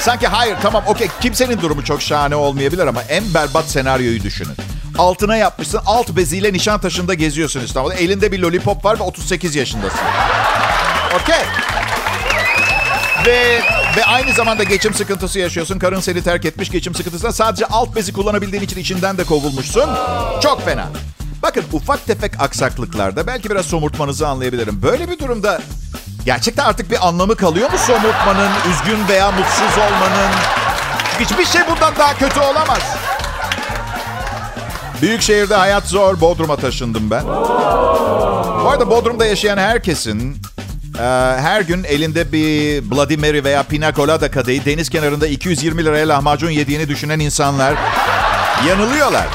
Sanki 0.00 0.26
hayır 0.26 0.56
tamam 0.62 0.84
okey 0.86 1.08
kimsenin 1.20 1.60
durumu 1.60 1.84
çok 1.84 2.02
şahane 2.02 2.36
olmayabilir 2.36 2.86
ama 2.86 3.02
en 3.02 3.34
berbat 3.34 3.70
senaryoyu 3.70 4.22
düşünün. 4.22 4.56
Altına 4.98 5.36
yapmışsın 5.36 5.80
alt 5.86 6.08
beziyle 6.08 6.52
nişan 6.52 6.80
taşında 6.80 7.14
geziyorsun 7.14 7.60
İstanbul'da. 7.60 7.94
Elinde 7.94 8.32
bir 8.32 8.38
lollipop 8.38 8.84
var 8.84 8.98
ve 8.98 9.02
38 9.02 9.54
yaşındasın. 9.56 10.00
Okey. 11.22 11.44
Ve, 13.26 13.60
ve 13.96 14.04
aynı 14.04 14.32
zamanda 14.32 14.62
geçim 14.64 14.94
sıkıntısı 14.94 15.38
yaşıyorsun. 15.38 15.78
Karın 15.78 16.00
seni 16.00 16.22
terk 16.22 16.44
etmiş 16.44 16.70
geçim 16.70 16.94
sıkıntısına. 16.94 17.32
Sadece 17.32 17.66
alt 17.66 17.96
bezi 17.96 18.12
kullanabildiğin 18.12 18.62
için 18.62 18.78
içinden 18.80 19.18
de 19.18 19.24
kovulmuşsun. 19.24 19.90
Çok 20.42 20.64
fena. 20.64 20.88
Bakın 21.42 21.64
ufak 21.72 22.06
tefek 22.06 22.40
aksaklıklarda 22.40 23.26
belki 23.26 23.50
biraz 23.50 23.66
somurtmanızı 23.66 24.28
anlayabilirim. 24.28 24.82
Böyle 24.82 25.10
bir 25.10 25.18
durumda 25.18 25.60
gerçekten 26.28 26.64
artık 26.64 26.90
bir 26.90 27.08
anlamı 27.08 27.36
kalıyor 27.36 27.70
mu 27.70 27.78
somurtmanın, 27.78 28.50
üzgün 28.70 29.08
veya 29.08 29.30
mutsuz 29.30 29.78
olmanın? 29.78 30.30
Hiçbir 31.20 31.44
şey 31.44 31.60
bundan 31.70 31.96
daha 31.98 32.18
kötü 32.18 32.40
olamaz. 32.40 32.96
Büyük 35.02 35.22
şehirde 35.22 35.54
hayat 35.54 35.84
zor. 35.84 36.20
Bodrum'a 36.20 36.56
taşındım 36.56 37.10
ben. 37.10 37.24
Bu 37.24 38.68
arada 38.70 38.90
Bodrum'da 38.90 39.26
yaşayan 39.26 39.58
herkesin 39.58 40.42
e, 40.98 41.02
her 41.40 41.60
gün 41.60 41.84
elinde 41.84 42.32
bir 42.32 42.90
Bloody 42.90 43.16
Mary 43.16 43.44
veya 43.44 43.62
Pina 43.62 43.94
Colada 43.94 44.30
kadehi 44.30 44.64
deniz 44.64 44.90
kenarında 44.90 45.26
220 45.26 45.84
liraya 45.84 46.08
lahmacun 46.08 46.50
yediğini 46.50 46.88
düşünen 46.88 47.20
insanlar 47.20 47.74
yanılıyorlar. 48.68 49.26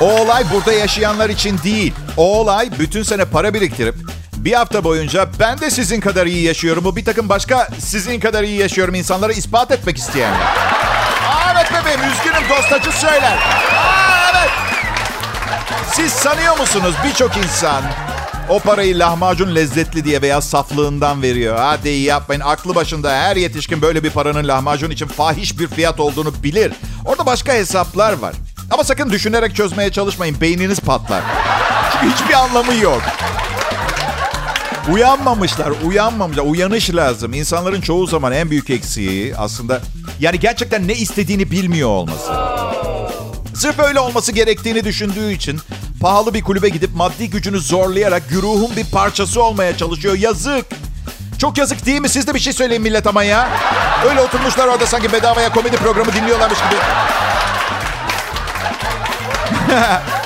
O 0.00 0.04
olay 0.04 0.44
burada 0.52 0.72
yaşayanlar 0.72 1.30
için 1.30 1.58
değil. 1.64 1.94
O 2.16 2.40
olay 2.40 2.70
bütün 2.78 3.02
sene 3.02 3.24
para 3.24 3.54
biriktirip 3.54 4.11
bir 4.44 4.52
hafta 4.52 4.84
boyunca 4.84 5.28
ben 5.40 5.60
de 5.60 5.70
sizin 5.70 6.00
kadar 6.00 6.26
iyi 6.26 6.42
yaşıyorum. 6.42 6.84
Bu 6.84 6.96
bir 6.96 7.04
takım 7.04 7.28
başka 7.28 7.68
sizin 7.78 8.20
kadar 8.20 8.42
iyi 8.42 8.58
yaşıyorum 8.58 8.94
insanlara 8.94 9.32
ispat 9.32 9.70
etmek 9.70 9.98
isteyenler. 9.98 10.40
Aa, 10.40 11.52
evet 11.52 11.66
bebeğim 11.72 12.00
üzgünüm 12.12 12.48
dostacı 12.50 12.92
söyler. 12.92 13.36
Aa, 13.36 14.30
evet. 14.32 14.50
Siz 15.92 16.12
sanıyor 16.12 16.58
musunuz 16.58 16.94
birçok 17.04 17.36
insan 17.36 17.82
o 18.48 18.58
parayı 18.58 18.98
lahmacun 18.98 19.54
lezzetli 19.54 20.04
diye 20.04 20.22
veya 20.22 20.40
saflığından 20.40 21.22
veriyor. 21.22 21.56
Hadi 21.58 21.88
yapmayın. 21.88 22.40
Aklı 22.40 22.74
başında 22.74 23.12
her 23.12 23.36
yetişkin 23.36 23.82
böyle 23.82 24.04
bir 24.04 24.10
paranın 24.10 24.48
lahmacun 24.48 24.90
için 24.90 25.06
fahiş 25.06 25.58
bir 25.58 25.68
fiyat 25.68 26.00
olduğunu 26.00 26.42
bilir. 26.42 26.72
Orada 27.04 27.26
başka 27.26 27.52
hesaplar 27.52 28.12
var. 28.12 28.34
Ama 28.70 28.84
sakın 28.84 29.10
düşünerek 29.10 29.56
çözmeye 29.56 29.92
çalışmayın. 29.92 30.40
Beyniniz 30.40 30.80
patlar. 30.80 31.22
Çünkü 31.92 32.14
hiçbir 32.14 32.34
anlamı 32.34 32.74
yok. 32.74 33.02
Uyanmamışlar, 34.90 35.72
uyanmamışlar. 35.84 36.44
Uyanış 36.44 36.94
lazım. 36.94 37.34
İnsanların 37.34 37.80
çoğu 37.80 38.06
zaman 38.06 38.32
en 38.32 38.50
büyük 38.50 38.70
eksiği 38.70 39.36
aslında 39.36 39.80
yani 40.20 40.40
gerçekten 40.40 40.88
ne 40.88 40.94
istediğini 40.94 41.50
bilmiyor 41.50 41.88
olması. 41.88 42.32
Sırf 43.54 43.78
öyle 43.78 44.00
olması 44.00 44.32
gerektiğini 44.32 44.84
düşündüğü 44.84 45.32
için 45.32 45.60
pahalı 46.00 46.34
bir 46.34 46.42
kulübe 46.42 46.68
gidip 46.68 46.94
maddi 46.96 47.30
gücünü 47.30 47.60
zorlayarak 47.60 48.28
güruhun 48.30 48.76
bir 48.76 48.84
parçası 48.84 49.42
olmaya 49.42 49.76
çalışıyor. 49.76 50.14
Yazık. 50.14 50.66
Çok 51.38 51.58
yazık 51.58 51.86
değil 51.86 52.00
mi? 52.00 52.08
Siz 52.08 52.26
de 52.26 52.34
bir 52.34 52.40
şey 52.40 52.52
söyleyin 52.52 52.82
millet 52.82 53.06
ama 53.06 53.24
ya. 53.24 53.48
Öyle 54.10 54.20
oturmuşlar 54.20 54.68
orada 54.68 54.86
sanki 54.86 55.12
bedavaya 55.12 55.52
komedi 55.52 55.76
programı 55.76 56.12
dinliyorlarmış 56.12 56.58
gibi. 56.58 56.80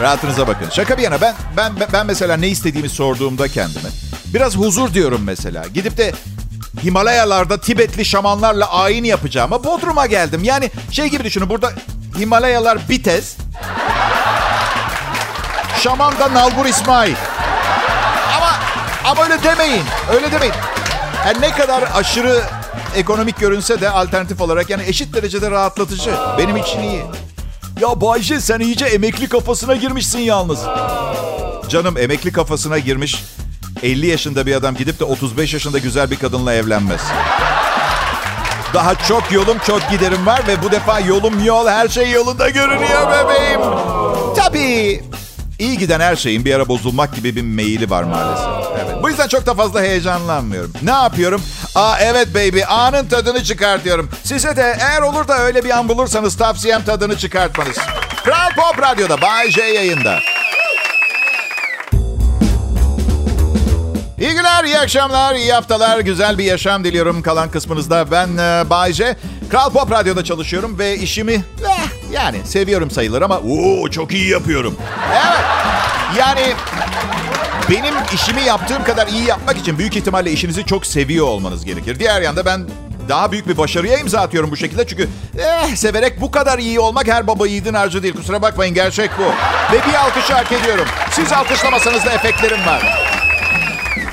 Rahatınıza 0.00 0.48
bakın. 0.48 0.70
Şaka 0.70 0.98
bir 0.98 1.02
yana 1.02 1.20
ben 1.20 1.34
ben 1.56 1.72
ben 1.92 2.06
mesela 2.06 2.36
ne 2.36 2.48
istediğimi 2.48 2.88
sorduğumda 2.88 3.48
kendime 3.48 3.88
biraz 4.34 4.56
huzur 4.56 4.94
diyorum 4.94 5.22
mesela. 5.24 5.64
Gidip 5.74 5.96
de 5.96 6.12
Himalayalarda 6.84 7.60
Tibetli 7.60 8.04
şamanlarla 8.04 8.72
ayin 8.72 9.04
yapacağıma 9.04 9.64
Bodrum'a 9.64 10.06
geldim. 10.06 10.44
Yani 10.44 10.70
şey 10.90 11.06
gibi 11.06 11.24
düşünün 11.24 11.48
burada 11.48 11.72
Himalayalar 12.18 12.88
Bitez. 12.88 13.36
Şaman 15.82 16.18
da 16.18 16.34
Nalbur 16.34 16.66
İsmail. 16.66 17.14
Ama 18.36 18.54
ama 19.04 19.24
öyle 19.24 19.42
demeyin. 19.42 19.84
Öyle 20.14 20.32
demeyin. 20.32 20.54
Her 21.24 21.40
ne 21.40 21.50
kadar 21.50 21.84
aşırı 21.94 22.42
ekonomik 22.96 23.38
görünse 23.40 23.80
de 23.80 23.90
alternatif 23.90 24.40
olarak 24.40 24.70
yani 24.70 24.82
eşit 24.86 25.14
derecede 25.14 25.50
rahatlatıcı. 25.50 26.10
Benim 26.38 26.56
için 26.56 26.82
iyi. 26.82 27.02
Ya 27.80 28.00
Bayce 28.00 28.40
sen 28.40 28.60
iyice 28.60 28.84
emekli 28.84 29.28
kafasına 29.28 29.76
girmişsin 29.76 30.18
yalnız. 30.18 30.58
Canım 31.68 31.98
emekli 31.98 32.32
kafasına 32.32 32.78
girmiş 32.78 33.24
50 33.82 34.06
yaşında 34.06 34.46
bir 34.46 34.54
adam 34.54 34.74
gidip 34.74 35.00
de 35.00 35.04
35 35.04 35.54
yaşında 35.54 35.78
güzel 35.78 36.10
bir 36.10 36.16
kadınla 36.16 36.54
evlenmez. 36.54 37.00
Daha 38.74 38.94
çok 38.94 39.32
yolum 39.32 39.58
çok 39.66 39.90
giderim 39.90 40.26
var 40.26 40.42
ve 40.48 40.62
bu 40.62 40.70
defa 40.72 41.00
yolum 41.00 41.44
yol 41.44 41.66
her 41.68 41.88
şey 41.88 42.10
yolunda 42.10 42.48
görünüyor 42.48 43.06
bebeğim. 43.12 43.60
Tabii 44.36 45.02
iyi 45.58 45.78
giden 45.78 46.00
her 46.00 46.16
şeyin 46.16 46.44
bir 46.44 46.54
ara 46.54 46.68
bozulmak 46.68 47.14
gibi 47.16 47.36
bir 47.36 47.42
meyili 47.42 47.90
var 47.90 48.02
maalesef. 48.02 48.46
Evet. 48.84 49.02
Bu 49.02 49.08
yüzden 49.08 49.28
çok 49.28 49.46
da 49.46 49.54
fazla 49.54 49.82
heyecanlanmıyorum. 49.82 50.72
Ne 50.82 50.90
yapıyorum? 50.90 51.42
Aa 51.78 51.98
evet 52.00 52.34
baby 52.34 52.60
anın 52.68 53.08
tadını 53.08 53.44
çıkartıyorum. 53.44 54.10
Size 54.24 54.56
de 54.56 54.76
eğer 54.80 55.02
olur 55.02 55.28
da 55.28 55.38
öyle 55.38 55.64
bir 55.64 55.70
an 55.70 55.88
bulursanız 55.88 56.36
tavsiyem 56.36 56.84
tadını 56.84 57.18
çıkartmanız. 57.18 57.76
Kral 58.24 58.50
Pop 58.56 58.82
Radyo'da 58.82 59.22
Bay 59.22 59.50
J 59.50 59.62
yayında. 59.62 60.18
İyi 64.20 64.34
günler, 64.34 64.64
iyi 64.64 64.78
akşamlar, 64.78 65.34
iyi 65.34 65.52
haftalar, 65.52 65.98
güzel 65.98 66.38
bir 66.38 66.44
yaşam 66.44 66.84
diliyorum 66.84 67.22
kalan 67.22 67.50
kısmınızda. 67.50 68.10
Ben 68.10 68.28
e, 68.36 68.70
Bay. 68.70 68.92
Kral 69.50 69.70
Pop 69.70 69.90
Radyo'da 69.90 70.24
çalışıyorum 70.24 70.78
ve 70.78 70.96
işimi 70.96 71.44
eh, 71.68 72.12
yani 72.12 72.40
seviyorum 72.44 72.90
sayılır 72.90 73.22
ama 73.22 73.38
oo, 73.38 73.90
çok 73.90 74.12
iyi 74.12 74.30
yapıyorum. 74.30 74.76
Evet, 75.12 75.44
yani 76.18 76.54
benim 77.70 77.94
işimi 78.14 78.42
yaptığım 78.42 78.84
kadar 78.84 79.06
iyi 79.06 79.24
yapmak 79.24 79.56
için 79.58 79.78
büyük 79.78 79.96
ihtimalle 79.96 80.32
işinizi 80.32 80.66
çok 80.66 80.86
seviyor 80.86 81.26
olmanız 81.26 81.64
gerekir. 81.64 81.98
Diğer 81.98 82.22
yanda 82.22 82.44
ben 82.46 82.60
daha 83.08 83.32
büyük 83.32 83.48
bir 83.48 83.56
başarıya 83.58 83.98
imza 83.98 84.20
atıyorum 84.20 84.50
bu 84.50 84.56
şekilde. 84.56 84.86
Çünkü 84.86 85.08
eh, 85.38 85.74
severek 85.76 86.20
bu 86.20 86.30
kadar 86.30 86.58
iyi 86.58 86.80
olmak 86.80 87.08
her 87.08 87.26
baba 87.26 87.46
yiğidin 87.46 87.74
harcı 87.74 88.02
değil. 88.02 88.14
Kusura 88.14 88.42
bakmayın 88.42 88.74
gerçek 88.74 89.10
bu. 89.18 89.22
Ve 89.74 89.78
bir 89.88 89.94
alkış 89.94 90.30
hak 90.30 90.52
ediyorum. 90.52 90.84
Siz 91.10 91.32
alkışlamasanız 91.32 92.04
da 92.04 92.12
efektlerim 92.12 92.66
var. 92.66 93.08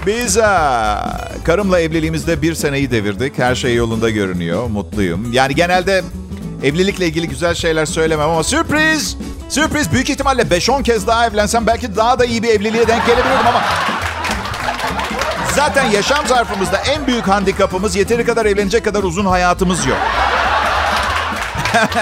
Biz 0.05 0.37
aa, 0.37 1.17
karımla 1.43 1.79
evliliğimizde 1.79 2.41
bir 2.41 2.55
seneyi 2.55 2.91
devirdik. 2.91 3.37
Her 3.39 3.55
şey 3.55 3.75
yolunda 3.75 4.09
görünüyor. 4.09 4.67
Mutluyum. 4.67 5.33
Yani 5.33 5.55
genelde 5.55 6.03
evlilikle 6.63 7.05
ilgili 7.07 7.27
güzel 7.29 7.55
şeyler 7.55 7.85
söylemem 7.85 8.29
ama 8.29 8.43
sürpriz! 8.43 9.17
Sürpriz! 9.49 9.91
Büyük 9.91 10.09
ihtimalle 10.09 10.41
5-10 10.41 10.83
kez 10.83 11.07
daha 11.07 11.27
evlensem 11.27 11.67
belki 11.67 11.95
daha 11.95 12.19
da 12.19 12.25
iyi 12.25 12.43
bir 12.43 12.49
evliliğe 12.49 12.87
denk 12.87 13.05
gelebilirdim 13.05 13.47
ama... 13.47 13.61
Zaten 15.55 15.83
yaşam 15.83 16.27
zarfımızda 16.27 16.77
en 16.77 17.07
büyük 17.07 17.27
handikapımız 17.27 17.95
yeteri 17.95 18.25
kadar 18.25 18.45
evlenecek 18.45 18.85
kadar 18.85 19.03
uzun 19.03 19.25
hayatımız 19.25 19.85
yok. 19.85 19.97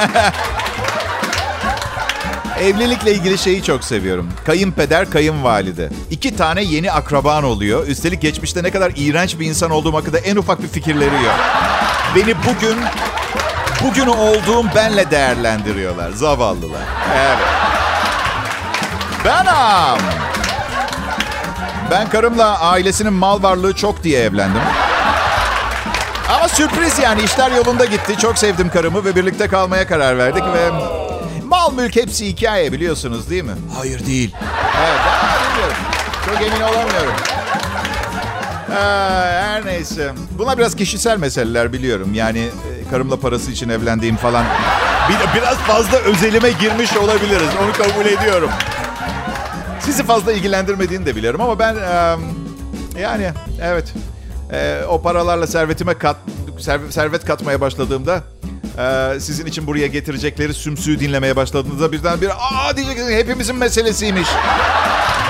Evlilikle 2.59 3.11
ilgili 3.13 3.37
şeyi 3.37 3.63
çok 3.63 3.83
seviyorum. 3.83 4.29
Kayınpeder, 4.45 5.09
kayınvalide. 5.09 5.89
İki 6.11 6.35
tane 6.35 6.63
yeni 6.63 6.91
akraban 6.91 7.43
oluyor. 7.43 7.87
Üstelik 7.87 8.21
geçmişte 8.21 8.63
ne 8.63 8.71
kadar 8.71 8.91
iğrenç 8.95 9.39
bir 9.39 9.45
insan 9.45 9.71
olduğum 9.71 9.93
hakkında 9.93 10.19
en 10.19 10.35
ufak 10.35 10.63
bir 10.63 10.67
fikirleri 10.67 11.15
yok. 11.23 11.35
Beni 12.15 12.35
bugün, 12.37 12.77
bugün 13.83 14.07
olduğum 14.07 14.75
benle 14.75 15.11
değerlendiriyorlar. 15.11 16.11
Zavallılar. 16.11 16.81
Evet. 17.17 17.47
Benam. 19.25 19.99
Ben 21.91 22.09
karımla 22.09 22.59
ailesinin 22.59 23.13
mal 23.13 23.43
varlığı 23.43 23.73
çok 23.75 24.03
diye 24.03 24.23
evlendim. 24.23 24.61
Ama 26.35 26.47
sürpriz 26.47 26.99
yani 26.99 27.21
işler 27.21 27.51
yolunda 27.51 27.85
gitti. 27.85 28.17
Çok 28.17 28.37
sevdim 28.37 28.69
karımı 28.69 29.05
ve 29.05 29.15
birlikte 29.15 29.47
kalmaya 29.47 29.87
karar 29.87 30.17
verdik 30.17 30.43
ve 30.43 30.69
mal 31.47 31.73
mülk 31.73 31.95
hepsi 31.95 32.27
hikaye 32.27 32.71
biliyorsunuz 32.71 33.29
değil 33.29 33.43
mi? 33.43 33.51
Hayır 33.77 34.05
değil. 34.05 34.35
Evet, 34.79 34.99
bilmiyorum. 35.49 35.77
Çok 36.25 36.41
emin 36.41 36.61
olamıyorum. 36.61 37.13
Aa, 38.71 39.25
her 39.41 39.65
neyse. 39.65 40.11
Buna 40.37 40.57
biraz 40.57 40.75
kişisel 40.75 41.17
meseleler 41.17 41.73
biliyorum. 41.73 42.13
Yani 42.13 42.49
karımla 42.93 43.19
parası 43.19 43.51
için 43.51 43.69
evlendiğim 43.69 44.15
falan. 44.15 44.45
Bir, 45.09 45.41
biraz 45.41 45.57
fazla 45.57 45.97
özelime 45.97 46.51
girmiş 46.51 46.97
olabiliriz. 46.97 47.49
Onu 47.63 47.73
kabul 47.73 48.05
ediyorum. 48.05 48.49
Sizi 49.79 50.03
fazla 50.03 50.33
ilgilendirmediğini 50.33 51.05
de 51.05 51.15
biliyorum 51.15 51.41
ama 51.41 51.59
ben 51.59 51.75
e, 51.75 52.17
yani 53.01 53.31
evet 53.61 53.93
e, 54.51 54.81
o 54.89 55.01
paralarla 55.01 55.47
servetime 55.47 55.93
kat 55.93 56.15
servet, 56.89 57.25
katmaya 57.25 57.61
başladığımda 57.61 58.23
e, 58.77 59.19
sizin 59.19 59.45
için 59.45 59.67
buraya 59.67 59.87
getirecekleri 59.87 60.53
sümsüğü 60.53 60.99
dinlemeye 60.99 61.35
başladığınızda 61.35 61.91
birden 61.91 62.21
bir 62.21 62.29
aa 62.29 62.77
diyeceksiniz 62.77 63.11
hepimizin 63.11 63.55
meselesiymiş. 63.55 64.27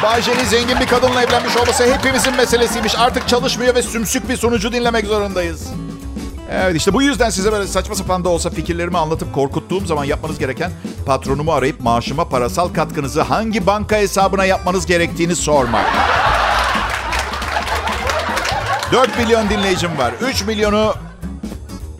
Bayce'nin 0.03 0.45
zengin 0.45 0.79
bir 0.79 0.87
kadınla 0.87 1.23
evlenmiş 1.23 1.57
olması 1.57 1.93
hepimizin 1.93 2.35
meselesiymiş. 2.35 2.95
Artık 2.97 3.27
çalışmıyor 3.27 3.75
ve 3.75 3.81
sümsük 3.81 4.29
bir 4.29 4.37
sonucu 4.37 4.73
dinlemek 4.73 5.05
zorundayız. 5.05 5.67
Evet 6.55 6.75
işte 6.75 6.93
bu 6.93 7.01
yüzden 7.01 7.29
size 7.29 7.51
böyle 7.51 7.67
saçma 7.67 7.95
sapan 7.95 8.23
da 8.23 8.29
olsa 8.29 8.49
fikirlerimi 8.49 8.97
anlatıp 8.97 9.33
korkuttuğum 9.33 9.85
zaman 9.85 10.03
yapmanız 10.03 10.39
gereken 10.39 10.71
patronumu 11.05 11.53
arayıp 11.53 11.79
maaşıma 11.79 12.29
parasal 12.29 12.73
katkınızı 12.73 13.21
hangi 13.21 13.67
banka 13.67 13.95
hesabına 13.95 14.45
yapmanız 14.45 14.85
gerektiğini 14.85 15.35
sormak. 15.35 15.85
4 18.91 19.17
milyon 19.17 19.49
dinleyicim 19.49 19.97
var. 19.97 20.13
3 20.21 20.45
milyonu 20.45 20.93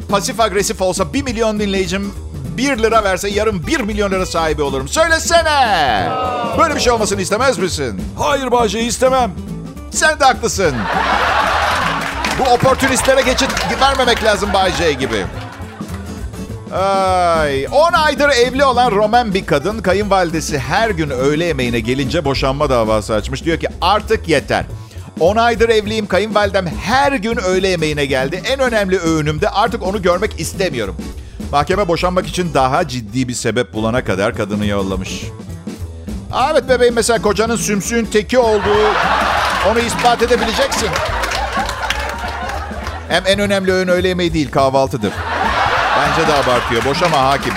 pasif 0.10 0.40
agresif 0.40 0.82
olsa 0.82 1.14
1 1.14 1.24
milyon 1.24 1.60
dinleyicim 1.60 2.14
1 2.58 2.78
lira 2.78 3.04
verse 3.04 3.30
yarın 3.30 3.68
1 3.68 3.80
milyon 3.80 4.12
lira 4.12 4.26
sahibi 4.26 4.62
olurum. 4.62 4.88
Söylesene. 4.88 6.10
Böyle 6.58 6.76
bir 6.76 6.80
şey 6.80 6.94
olmasını 6.94 7.22
istemez 7.22 7.58
misin? 7.58 8.02
Hayır 8.20 8.52
Bahçe 8.52 8.82
istemem. 8.82 9.32
Sen 9.92 10.20
de 10.20 10.26
haklısın. 10.26 10.76
Bu 12.46 12.50
oportunistlere 12.50 13.22
geçit 13.22 13.50
vermemek 13.82 14.24
lazım 14.24 14.54
Bay 14.54 14.72
J 14.72 14.94
gibi. 14.94 15.26
Ay, 16.76 17.68
10 17.72 17.94
aydır 17.94 18.30
evli 18.30 18.66
olan 18.66 18.92
Roman 18.92 19.34
bir 19.34 19.46
kadın 19.46 19.80
kayınvalidesi 19.80 20.60
her 20.60 20.90
gün 20.90 21.10
öğle 21.10 21.46
yemeğine 21.46 21.80
gelince 21.80 22.26
boşanma 22.26 22.70
davası 22.70 23.14
açmış. 23.14 23.46
Diyor 23.46 23.60
ki 23.60 23.68
artık 23.82 24.28
yeter. 24.28 24.66
10 25.20 25.36
aydır 25.36 25.70
evliyim 25.70 26.08
kayınvalidem 26.08 26.68
her 26.68 27.12
gün 27.12 27.38
öğle 27.38 27.68
yemeğine 27.68 28.06
geldi. 28.06 28.42
En 28.46 28.60
önemli 28.60 29.00
öğünümde 29.00 29.50
artık 29.50 29.84
onu 29.84 30.02
görmek 30.02 30.40
istemiyorum. 30.40 30.96
Mahkeme 31.52 31.88
boşanmak 31.88 32.28
için 32.28 32.54
daha 32.54 32.88
ciddi 32.88 33.28
bir 33.28 33.34
sebep 33.34 33.74
bulana 33.74 34.04
kadar 34.04 34.36
kadını 34.36 34.66
yollamış. 34.66 35.24
Aa, 36.32 36.52
evet 36.52 36.70
bebeğim 36.70 36.96
mesela 36.96 37.22
kocanın 37.22 37.56
sümsüğün 37.56 38.06
teki 38.06 38.40
olduğu 38.40 38.88
onu 39.72 39.80
ispat 39.80 40.22
edebileceksin. 40.22 40.90
Hem 43.14 43.24
en 43.28 43.40
önemli 43.40 43.72
öğün 43.72 43.88
öğle 43.88 44.08
yemeği 44.08 44.34
değil 44.34 44.52
kahvaltıdır. 44.52 45.14
Bence 45.98 46.28
de 46.28 46.34
abartıyor. 46.34 46.86
Boşama 46.86 47.18
hakim. 47.18 47.54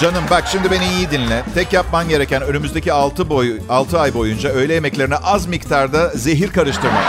Canım 0.00 0.24
bak 0.30 0.44
şimdi 0.52 0.70
beni 0.70 0.86
iyi 0.86 1.10
dinle. 1.10 1.42
Tek 1.54 1.72
yapman 1.72 2.08
gereken 2.08 2.42
önümüzdeki 2.42 2.92
6 2.92 3.30
boy 3.30 3.60
6 3.68 4.00
ay 4.00 4.14
boyunca 4.14 4.48
öğle 4.48 4.74
yemeklerine 4.74 5.16
az 5.16 5.46
miktarda 5.46 6.08
zehir 6.08 6.52
karıştırmak. 6.52 7.04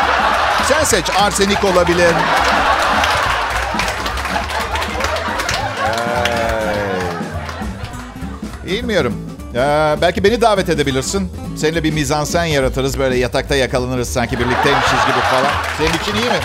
Sen 0.68 0.84
seç 0.84 1.06
arsenik 1.20 1.64
olabilir. 1.64 2.14
Ee, 8.66 8.72
bilmiyorum. 8.72 9.37
Ee, 9.58 9.96
belki 10.02 10.24
beni 10.24 10.42
davet 10.42 10.70
edebilirsin. 10.70 11.32
Seninle 11.58 11.84
bir 11.84 11.94
mizansen 11.94 12.44
yaratırız. 12.46 13.00
Böyle 13.00 13.18
yatakta 13.18 13.56
yakalanırız 13.56 14.10
sanki 14.10 14.40
birlikteymişiz 14.40 14.92
gibi 14.92 15.20
falan. 15.32 15.52
Senin 15.78 15.94
için 16.04 16.16
iyi 16.16 16.32
mi? 16.32 16.40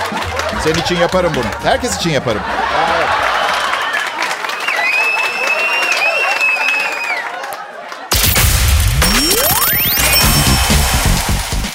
Senin 0.65 0.79
için 0.79 0.97
yaparım 0.97 1.33
bunu. 1.37 1.71
Herkes 1.71 1.97
için 1.97 2.11
yaparım. 2.11 2.41
Evet. 2.97 3.09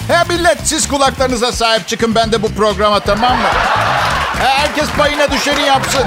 He 0.08 0.34
millet 0.34 0.58
siz 0.64 0.88
kulaklarınıza 0.88 1.52
sahip 1.52 1.88
çıkın 1.88 2.16
ben 2.16 2.32
de 2.32 2.44
bu 2.44 2.54
programa 2.54 3.00
tamam 3.00 3.38
mı? 3.38 3.48
He, 4.40 4.48
herkes 4.48 4.90
payına 4.98 5.32
düşeni 5.32 5.62
yapsın. 5.62 6.04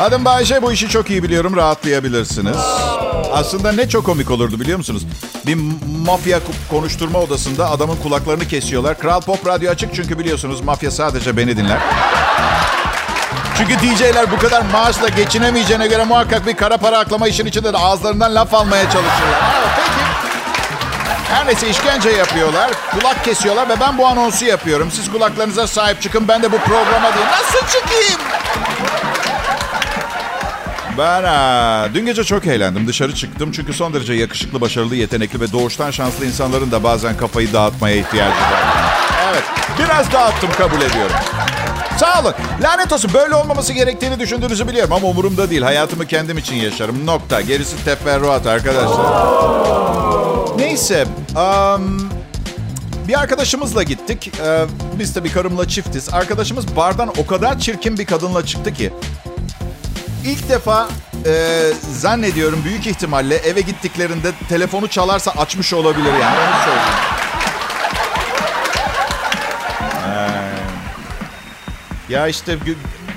Adım 0.00 0.24
Bayşe 0.24 0.62
bu 0.62 0.72
işi 0.72 0.88
çok 0.88 1.10
iyi 1.10 1.22
biliyorum 1.22 1.56
rahatlayabilirsiniz. 1.56 2.56
Aslında 3.34 3.72
ne 3.72 3.88
çok 3.88 4.06
komik 4.06 4.30
olurdu 4.30 4.60
biliyor 4.60 4.78
musunuz? 4.78 5.02
Bir 5.46 5.58
mafya 6.06 6.40
konuşturma 6.70 7.18
odasında 7.18 7.70
adamın 7.70 7.96
kulaklarını 7.96 8.48
kesiyorlar. 8.48 8.98
Kral 8.98 9.20
Pop 9.20 9.46
Radyo 9.46 9.70
açık 9.70 9.94
çünkü 9.94 10.18
biliyorsunuz 10.18 10.60
mafya 10.60 10.90
sadece 10.90 11.36
beni 11.36 11.56
dinler. 11.56 11.78
Çünkü 13.58 13.74
DJ'ler 13.78 14.30
bu 14.30 14.38
kadar 14.38 14.62
maaşla 14.62 15.08
geçinemeyeceğine 15.08 15.86
göre 15.86 16.04
muhakkak 16.04 16.46
bir 16.46 16.56
kara 16.56 16.76
para 16.76 16.98
aklama 16.98 17.28
işin 17.28 17.46
içinde 17.46 17.72
de 17.72 17.78
ağızlarından 17.78 18.34
laf 18.34 18.54
almaya 18.54 18.84
çalışırlar. 18.84 19.54
Evet, 19.58 19.68
peki. 19.76 20.04
Her 21.34 21.46
neyse 21.46 21.68
işkence 21.68 22.10
yapıyorlar. 22.10 22.70
Kulak 22.90 23.24
kesiyorlar 23.24 23.68
ve 23.68 23.80
ben 23.80 23.98
bu 23.98 24.06
anonsu 24.06 24.44
yapıyorum. 24.44 24.90
Siz 24.90 25.12
kulaklarınıza 25.12 25.66
sahip 25.66 26.02
çıkın 26.02 26.28
ben 26.28 26.42
de 26.42 26.52
bu 26.52 26.58
programa 26.58 27.14
diye. 27.14 27.26
Nasıl 27.26 27.66
çıkayım? 27.78 28.20
Ben 30.98 31.24
ha, 31.24 31.88
dün 31.94 32.06
gece 32.06 32.24
çok 32.24 32.46
eğlendim. 32.46 32.86
Dışarı 32.86 33.14
çıktım 33.14 33.52
çünkü 33.52 33.72
son 33.72 33.94
derece 33.94 34.12
yakışıklı, 34.12 34.60
başarılı, 34.60 34.96
yetenekli 34.96 35.40
ve 35.40 35.52
doğuştan 35.52 35.90
şanslı 35.90 36.26
insanların 36.26 36.70
da 36.70 36.84
bazen 36.84 37.16
kafayı 37.16 37.52
dağıtmaya 37.52 37.96
ihtiyacı 37.96 38.40
var. 38.40 38.62
Evet, 39.32 39.42
biraz 39.78 40.12
dağıttım 40.12 40.50
kabul 40.52 40.76
ediyorum. 40.76 41.16
Sağ 41.98 42.20
olun. 42.20 42.34
Lanet 42.62 42.92
olsun 42.92 43.10
böyle 43.14 43.34
olmaması 43.34 43.72
gerektiğini 43.72 44.20
düşündüğünüzü 44.20 44.68
biliyorum 44.68 44.92
ama 44.92 45.08
umurumda 45.08 45.50
değil. 45.50 45.62
Hayatımı 45.62 46.06
kendim 46.06 46.38
için 46.38 46.54
yaşarım. 46.54 47.06
Nokta. 47.06 47.40
Gerisi 47.40 47.84
teferruat 47.84 48.46
arkadaşlar. 48.46 49.06
Neyse. 50.58 51.06
Um, 51.36 52.10
bir 53.08 53.20
arkadaşımızla 53.20 53.82
gittik. 53.82 54.32
Ee, 54.44 54.64
biz 54.98 55.14
tabii 55.14 55.32
karımla 55.32 55.68
çiftiz. 55.68 56.08
Arkadaşımız 56.14 56.76
bardan 56.76 57.08
o 57.18 57.26
kadar 57.26 57.58
çirkin 57.58 57.98
bir 57.98 58.06
kadınla 58.06 58.46
çıktı 58.46 58.72
ki. 58.74 58.92
İlk 60.24 60.48
defa 60.48 60.88
e, 61.26 61.62
zannediyorum 61.92 62.62
büyük 62.64 62.86
ihtimalle 62.86 63.36
eve 63.36 63.60
gittiklerinde 63.60 64.32
telefonu 64.48 64.88
çalarsa 64.88 65.30
açmış 65.30 65.72
olabilir 65.72 66.12
yani 66.20 66.36
onu 66.38 66.64
söyleyeyim. 66.64 66.94
Ee, 72.08 72.12
ya 72.12 72.28
işte 72.28 72.58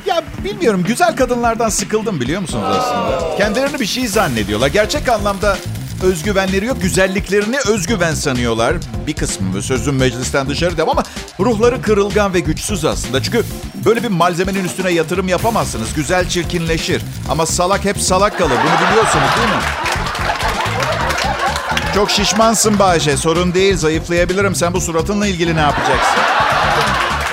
ya 0.06 0.24
bilmiyorum 0.44 0.84
güzel 0.88 1.16
kadınlardan 1.16 1.70
sıkıldım 1.70 2.22
biliyor 2.22 2.42
musunuz 2.42 2.66
aslında? 2.70 3.38
Kendilerini 3.38 3.80
bir 3.80 3.86
şey 3.86 4.08
zannediyorlar. 4.08 4.68
Gerçek 4.68 5.10
anlamda 5.10 5.58
özgüvenleri 6.04 6.66
yok. 6.66 6.82
Güzelliklerini 6.82 7.58
özgüven 7.68 8.14
sanıyorlar. 8.14 8.76
Bir 9.08 9.14
kısmı 9.14 9.62
sözüm 9.62 9.96
meclisten 9.96 10.50
dışarı 10.50 10.78
devam 10.78 10.90
ama 10.90 11.04
ruhları 11.40 11.82
kırılgan 11.82 12.34
ve 12.34 12.40
güçsüz 12.40 12.86
aslında. 12.86 13.24
Çünkü 13.24 13.44
böyle 13.86 14.04
bir 14.04 14.08
malzemenin 14.08 14.64
üstüne 14.64 14.92
yatırım 14.92 15.28
yapamazsınız. 15.28 15.94
Güzel 15.94 16.30
çirkinleşir. 16.30 17.02
Ama 17.30 17.46
salak 17.46 17.86
hep 17.86 18.02
salak 18.02 18.38
kalır. 18.38 18.58
Bunu 18.64 18.90
biliyorsunuz 18.90 19.30
değil 19.38 19.50
mi? 19.50 19.64
Çok 21.96 22.12
şişmansın 22.12 22.80
Bayce. 22.80 23.18
Sorun 23.18 23.54
değil. 23.54 23.78
Zayıflayabilirim. 23.78 24.56
Sen 24.56 24.74
bu 24.74 24.82
suratınla 24.82 25.28
ilgili 25.28 25.56
ne 25.56 25.60
yapacaksın? 25.60 26.22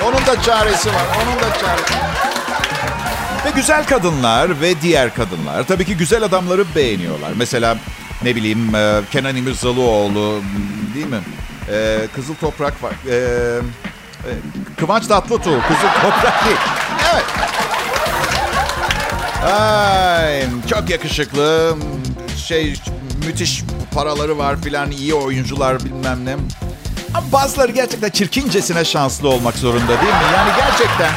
Onun 0.05 0.25
da 0.25 0.41
çaresi 0.41 0.89
var. 0.89 1.03
Onun 1.15 1.35
da 1.35 1.53
çaresi 1.59 1.93
Ve 3.45 3.49
güzel 3.55 3.85
kadınlar 3.85 4.61
ve 4.61 4.81
diğer 4.81 5.13
kadınlar 5.15 5.63
tabii 5.67 5.85
ki 5.85 5.97
güzel 5.97 6.23
adamları 6.23 6.65
beğeniyorlar. 6.75 7.31
Mesela 7.35 7.77
ne 8.23 8.35
bileyim 8.35 8.75
e, 8.75 9.01
Kenan 9.11 9.35
İmirzalıoğlu 9.35 10.41
değil 10.95 11.05
mi? 11.07 11.19
E, 11.71 12.07
Kızıl 12.15 12.35
Toprak 12.35 12.83
var. 12.83 12.93
E, 13.09 13.15
e, 13.15 13.59
Kıvanç 14.79 15.07
Tatlıtuğ. 15.07 15.61
Kızıl 15.67 15.87
Toprak 16.01 16.45
değil. 16.45 16.57
Evet. 17.13 17.25
Ay, 19.53 20.43
çok 20.69 20.89
yakışıklı. 20.89 21.75
Şey 22.47 22.73
müthiş 23.27 23.63
paraları 23.93 24.37
var 24.37 24.61
filan. 24.61 24.91
iyi 24.91 25.13
oyuncular 25.13 25.85
bilmem 25.85 26.25
ne. 26.25 26.35
Ama 27.13 27.31
bazıları 27.31 27.71
gerçekten 27.71 28.09
çirkincesine 28.09 28.85
şanslı 28.85 29.29
olmak 29.29 29.55
zorunda 29.55 29.87
değil 29.87 30.13
mi? 30.13 30.25
Yani 30.35 30.49
gerçekten. 30.57 31.11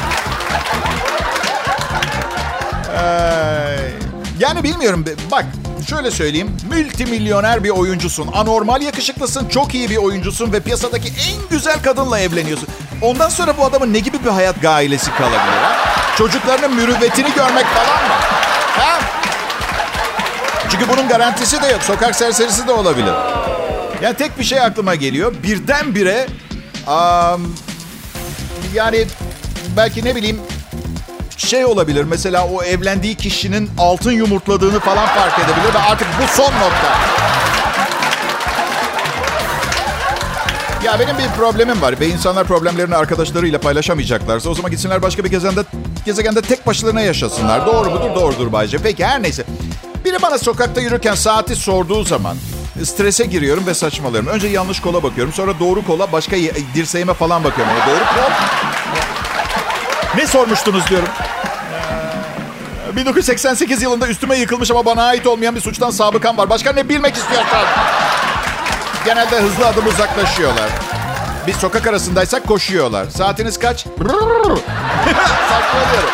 Ay, 2.97 3.91
yani 4.39 4.63
bilmiyorum. 4.63 5.05
Bak 5.31 5.45
şöyle 5.89 6.11
söyleyeyim. 6.11 6.57
Multimilyoner 6.73 7.63
bir 7.63 7.69
oyuncusun. 7.69 8.27
Anormal 8.33 8.81
yakışıklısın. 8.81 9.49
Çok 9.49 9.75
iyi 9.75 9.89
bir 9.89 9.97
oyuncusun. 9.97 10.53
Ve 10.53 10.59
piyasadaki 10.59 11.07
en 11.07 11.49
güzel 11.49 11.81
kadınla 11.83 12.19
evleniyorsun. 12.19 12.69
Ondan 13.01 13.29
sonra 13.29 13.57
bu 13.57 13.65
adamın 13.65 13.93
ne 13.93 13.99
gibi 13.99 14.23
bir 14.23 14.29
hayat 14.29 14.61
gailesi 14.61 15.11
kalabilir? 15.11 15.59
Çocuklarının 16.17 16.75
mürüvvetini 16.75 17.33
görmek 17.33 17.65
falan 17.65 18.03
mı? 18.07 18.13
Ha? 18.77 18.99
Çünkü 20.69 20.89
bunun 20.89 21.07
garantisi 21.07 21.61
de 21.61 21.67
yok. 21.67 21.83
Sokak 21.83 22.15
serserisi 22.15 22.67
de 22.67 22.71
olabilir. 22.71 23.13
Yani 24.01 24.15
tek 24.15 24.39
bir 24.39 24.43
şey 24.43 24.59
aklıma 24.59 24.95
geliyor. 24.95 25.33
Birdenbire 25.43 26.27
um, 26.87 27.55
yani 28.73 29.07
belki 29.77 30.05
ne 30.05 30.15
bileyim 30.15 30.41
şey 31.37 31.65
olabilir. 31.65 32.03
Mesela 32.03 32.47
o 32.47 32.63
evlendiği 32.63 33.15
kişinin 33.15 33.71
altın 33.77 34.11
yumurtladığını 34.11 34.79
falan 34.79 35.05
fark 35.07 35.39
edebilir 35.39 35.73
ve 35.73 35.79
artık 35.79 36.07
bu 36.21 36.27
son 36.35 36.53
nokta. 36.53 37.18
Ya 40.89 40.99
benim 40.99 41.17
bir 41.17 41.27
problemim 41.37 41.81
var 41.81 41.99
ve 41.99 42.07
insanlar 42.07 42.47
problemlerini 42.47 42.95
arkadaşlarıyla 42.95 43.59
paylaşamayacaklarsa 43.59 44.49
o 44.49 44.55
zaman 44.55 44.71
gitsinler 44.71 45.01
başka 45.01 45.23
bir 45.23 45.29
gezegende, 45.29 45.63
gezegende 46.05 46.41
tek 46.41 46.67
başlarına 46.67 47.01
yaşasınlar. 47.01 47.65
Doğru 47.65 47.89
mudur? 47.89 48.15
Doğrudur 48.15 48.51
Bayce. 48.51 48.77
Peki 48.77 49.05
her 49.05 49.23
neyse. 49.23 49.43
Biri 50.05 50.21
bana 50.21 50.37
sokakta 50.37 50.81
yürürken 50.81 51.15
saati 51.15 51.55
sorduğu 51.55 52.03
zaman 52.03 52.37
strese 52.83 53.25
giriyorum 53.25 53.67
ve 53.67 53.73
saçmalıyorum. 53.73 54.29
Önce 54.29 54.47
yanlış 54.47 54.81
kola 54.81 55.03
bakıyorum. 55.03 55.33
Sonra 55.33 55.59
doğru 55.59 55.85
kola 55.85 56.11
başka 56.11 56.35
dirseğime 56.75 57.13
falan 57.13 57.43
bakıyorum. 57.43 57.73
O 57.83 57.89
doğru 57.89 57.99
kol. 57.99 58.31
Ne 60.15 60.27
sormuştunuz 60.27 60.87
diyorum. 60.89 61.09
1988 62.95 63.81
yılında 63.81 64.07
üstüme 64.07 64.37
yıkılmış 64.37 64.71
ama 64.71 64.85
bana 64.85 65.03
ait 65.03 65.27
olmayan 65.27 65.55
bir 65.55 65.61
suçtan 65.61 65.89
sabıkam 65.91 66.37
var. 66.37 66.49
Başka 66.49 66.71
ne 66.71 66.89
bilmek 66.89 67.15
istiyorsan? 67.15 67.65
Genelde 69.05 69.41
hızlı 69.41 69.67
adım 69.67 69.87
uzaklaşıyorlar. 69.87 70.69
Biz 71.47 71.55
sokak 71.55 71.87
arasındaysak 71.87 72.47
koşuyorlar. 72.47 73.05
Saatiniz 73.09 73.59
kaç? 73.59 73.85
Saçmalıyorum. 75.49 76.09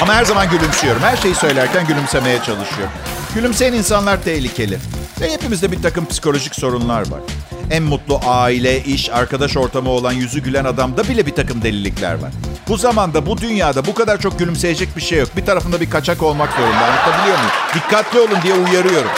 Ama 0.00 0.14
her 0.14 0.24
zaman 0.24 0.50
gülümsüyorum. 0.50 1.02
Her 1.02 1.16
şeyi 1.16 1.34
söylerken 1.34 1.86
gülümsemeye 1.86 2.36
çalışıyorum. 2.36 2.92
Gülümseyen 3.34 3.72
insanlar 3.72 4.22
tehlikeli. 4.22 4.78
Ve 5.20 5.32
hepimizde 5.32 5.72
bir 5.72 5.82
takım 5.82 6.06
psikolojik 6.06 6.54
sorunlar 6.54 7.00
var. 7.00 7.20
En 7.70 7.82
mutlu 7.82 8.20
aile, 8.26 8.84
iş, 8.84 9.10
arkadaş 9.10 9.56
ortamı 9.56 9.90
olan 9.90 10.12
yüzü 10.12 10.40
gülen 10.40 10.64
adamda 10.64 11.08
bile 11.08 11.26
bir 11.26 11.34
takım 11.34 11.62
delilikler 11.62 12.14
var. 12.14 12.30
Bu 12.68 12.76
zamanda, 12.76 13.26
bu 13.26 13.38
dünyada 13.38 13.86
bu 13.86 13.94
kadar 13.94 14.18
çok 14.18 14.38
gülümseyecek 14.38 14.96
bir 14.96 15.02
şey 15.02 15.18
yok. 15.18 15.28
Bir 15.36 15.46
tarafında 15.46 15.80
bir 15.80 15.90
kaçak 15.90 16.22
olmak 16.22 16.50
zorunda. 16.52 16.84
Anlatabiliyor 16.84 17.36
muyum? 17.38 17.50
Dikkatli 17.74 18.20
olun 18.20 18.42
diye 18.42 18.54
uyarıyorum. 18.54 19.10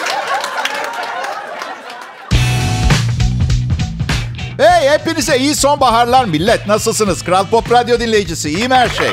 Hepinize 4.93 5.39
iyi 5.39 5.55
sonbaharlar 5.55 6.25
millet. 6.25 6.67
Nasılsınız? 6.67 7.25
Kral 7.25 7.47
Pop 7.47 7.73
Radyo 7.73 8.01
dinleyicisi. 8.01 8.51
İyi 8.51 8.69
mi 8.69 8.75
her 8.75 8.89
şey? 8.89 9.11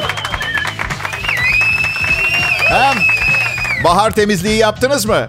Hem 2.69 2.95
bahar 3.83 4.11
temizliği 4.11 4.57
yaptınız 4.57 5.05
mı? 5.05 5.27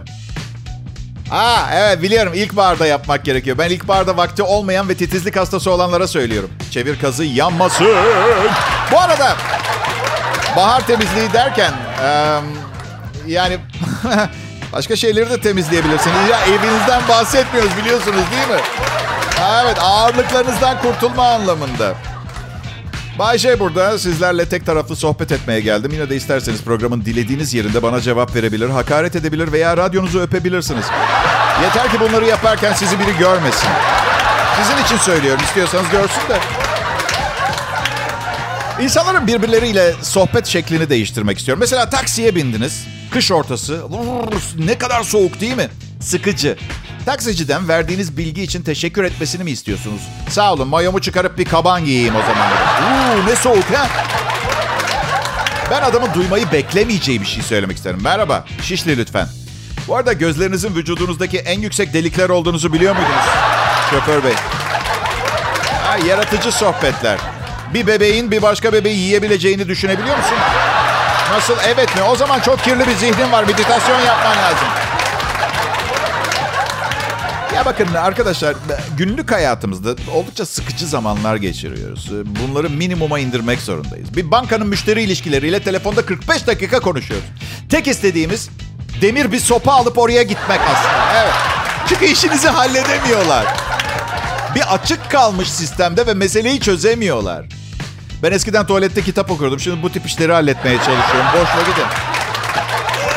Aa 1.31 1.59
evet 1.75 2.03
biliyorum 2.03 2.35
ilkbaharda 2.35 2.87
yapmak 2.87 3.25
gerekiyor. 3.25 3.59
Ben 3.59 3.71
ilkbaharda 3.71 4.17
vakti 4.17 4.43
olmayan 4.43 4.89
ve 4.89 4.95
titizlik 4.95 5.37
hastası 5.37 5.71
olanlara 5.71 6.09
söylüyorum. 6.09 6.51
Çevir 6.71 6.99
kazı 6.99 7.25
yanmasın. 7.25 7.87
Bu 8.93 8.99
arada 9.01 9.37
bahar 10.57 10.87
temizliği 10.87 11.33
derken 11.33 11.73
e, 12.05 12.39
yani 13.27 13.59
başka 14.73 14.97
şeyleri 14.97 15.31
de 15.31 15.41
temizleyebilirsiniz. 15.41 16.29
Ya 16.31 16.39
evinizden 16.47 17.09
bahsetmiyoruz 17.09 17.77
biliyorsunuz 17.77 18.23
değil 18.37 18.49
mi? 18.49 18.65
Evet 19.41 19.79
ağırlıklarınızdan 19.81 20.83
kurtulma 20.83 21.29
anlamında. 21.29 21.95
Bay 23.19 23.39
J 23.39 23.61
burada. 23.61 23.99
Sizlerle 23.99 24.49
tek 24.49 24.67
taraflı 24.67 24.97
sohbet 24.97 25.33
etmeye 25.33 25.61
geldim. 25.61 25.93
Yine 25.93 26.11
de 26.11 26.17
isterseniz 26.17 26.63
programın 26.63 27.05
dilediğiniz 27.05 27.55
yerinde 27.55 27.83
bana 27.83 28.01
cevap 28.01 28.35
verebilir, 28.35 28.69
hakaret 28.69 29.17
edebilir 29.17 29.53
veya 29.53 29.77
radyonuzu 29.77 30.21
öpebilirsiniz. 30.21 30.85
Yeter 31.63 31.93
ki 31.93 32.01
bunları 32.01 32.27
yaparken 32.27 32.73
sizi 32.73 32.99
biri 32.99 33.19
görmesin. 33.19 33.69
Sizin 34.63 34.85
için 34.85 34.97
söylüyorum. 34.97 35.41
İstiyorsanız 35.45 35.91
görsün 35.91 36.29
de. 36.29 36.39
İnsanların 38.83 39.27
birbirleriyle 39.27 39.95
sohbet 40.03 40.47
şeklini 40.47 40.91
değiştirmek 40.91 41.39
istiyorum. 41.39 41.61
Mesela 41.61 41.91
taksiye 41.91 42.35
bindiniz. 42.35 42.85
Kış 43.11 43.33
ortası. 43.33 43.81
Ne 44.59 44.79
kadar 44.79 45.03
soğuk 45.03 45.41
değil 45.41 45.57
mi? 45.57 45.69
Sıkıcı. 46.01 46.57
Taksiciden 47.07 47.69
verdiğiniz 47.69 48.17
bilgi 48.17 48.43
için 48.43 48.63
teşekkür 48.63 49.05
etmesini 49.05 49.45
mi 49.45 49.51
istiyorsunuz? 49.51 50.01
Sağ 50.29 50.53
olun 50.53 50.69
mayomu 50.69 51.01
çıkarıp 51.01 51.39
bir 51.39 51.45
kaban 51.45 51.85
giyeyim 51.85 52.15
o 52.17 52.21
zaman. 52.21 52.49
Uuu 53.19 53.27
ne 53.27 53.37
soğuk 53.37 53.65
ha? 53.75 53.89
Ben 55.71 55.83
adamın 55.83 56.15
duymayı 56.15 56.53
beklemeyeceği 56.53 57.21
bir 57.21 57.27
şey 57.27 57.43
söylemek 57.43 57.77
isterim. 57.77 57.99
Merhaba, 58.03 58.45
Şişli 58.63 58.99
lütfen. 58.99 59.29
Bu 59.89 59.97
arada 59.97 60.13
gözlerinizin 60.13 60.75
vücudunuzdaki 60.75 61.39
en 61.39 61.61
yüksek 61.61 61.95
delikler 61.95 62.29
olduğunuzu 62.29 62.73
biliyor 62.73 62.97
muydunuz? 62.97 63.25
Şoför 63.91 64.25
bey. 64.25 64.35
Ha, 65.85 65.97
yaratıcı 66.09 66.53
sohbetler. 66.53 67.19
Bir 67.75 67.87
bebeğin 67.87 68.31
bir 68.31 68.43
başka 68.43 68.73
bebeği 68.73 68.99
yiyebileceğini 68.99 69.69
düşünebiliyor 69.69 70.17
musun? 70.17 70.37
Nasıl 71.33 71.55
evet 71.69 71.97
mi? 71.97 72.03
O 72.03 72.17
zaman 72.17 72.41
çok 72.41 72.65
kirli 72.65 72.87
bir 72.87 72.95
zihnin 72.97 73.33
var. 73.33 73.45
Meditasyon 73.45 74.01
yapman 74.01 74.37
lazım. 74.37 74.69
Ya 77.61 77.67
bakın 77.67 77.95
arkadaşlar 77.95 78.57
günlük 78.97 79.33
hayatımızda 79.33 79.95
oldukça 80.15 80.47
sıkıcı 80.47 80.87
zamanlar 80.87 81.37
geçiriyoruz. 81.37 82.11
Bunları 82.25 82.71
minimuma 82.71 83.19
indirmek 83.19 83.61
zorundayız. 83.61 84.17
Bir 84.17 84.31
bankanın 84.31 84.67
müşteri 84.67 85.03
ilişkileriyle 85.03 85.63
telefonda 85.63 86.07
45 86.07 86.47
dakika 86.47 86.81
konuşuyoruz. 86.81 87.27
Tek 87.71 87.89
istediğimiz 87.89 88.51
demir 89.01 89.33
bir 89.33 89.41
sopa 89.41 89.73
alıp 89.73 89.99
oraya 89.99 90.23
gitmek 90.23 90.61
aslında. 90.61 91.21
Evet. 91.23 91.33
Çünkü 91.89 92.05
işinizi 92.05 92.49
halledemiyorlar. 92.49 93.47
Bir 94.55 94.75
açık 94.75 95.11
kalmış 95.11 95.51
sistemde 95.51 96.07
ve 96.07 96.15
meseleyi 96.15 96.61
çözemiyorlar. 96.61 97.47
Ben 98.23 98.33
eskiden 98.33 98.67
tuvalette 98.67 99.03
kitap 99.03 99.31
okurdum. 99.31 99.61
Şimdi 99.61 99.83
bu 99.83 99.93
tip 99.93 100.07
işleri 100.07 100.33
halletmeye 100.33 100.77
çalışıyorum. 100.77 101.31
Boş 101.35 101.49
vakit. 101.49 101.85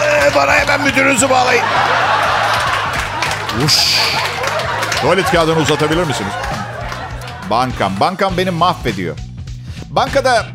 Ee, 0.04 0.36
bana 0.36 0.52
hemen 0.52 0.82
müdürünüzü 0.82 1.30
bağlayın. 1.30 1.64
Uş. 3.66 4.04
Tuvalet 5.04 5.32
kağıdını 5.32 5.60
uzatabilir 5.60 6.04
misiniz? 6.04 6.32
Bankam. 7.50 8.00
Bankam 8.00 8.38
beni 8.38 8.52
mahvediyor. 8.52 9.18
Bankada 9.90 10.46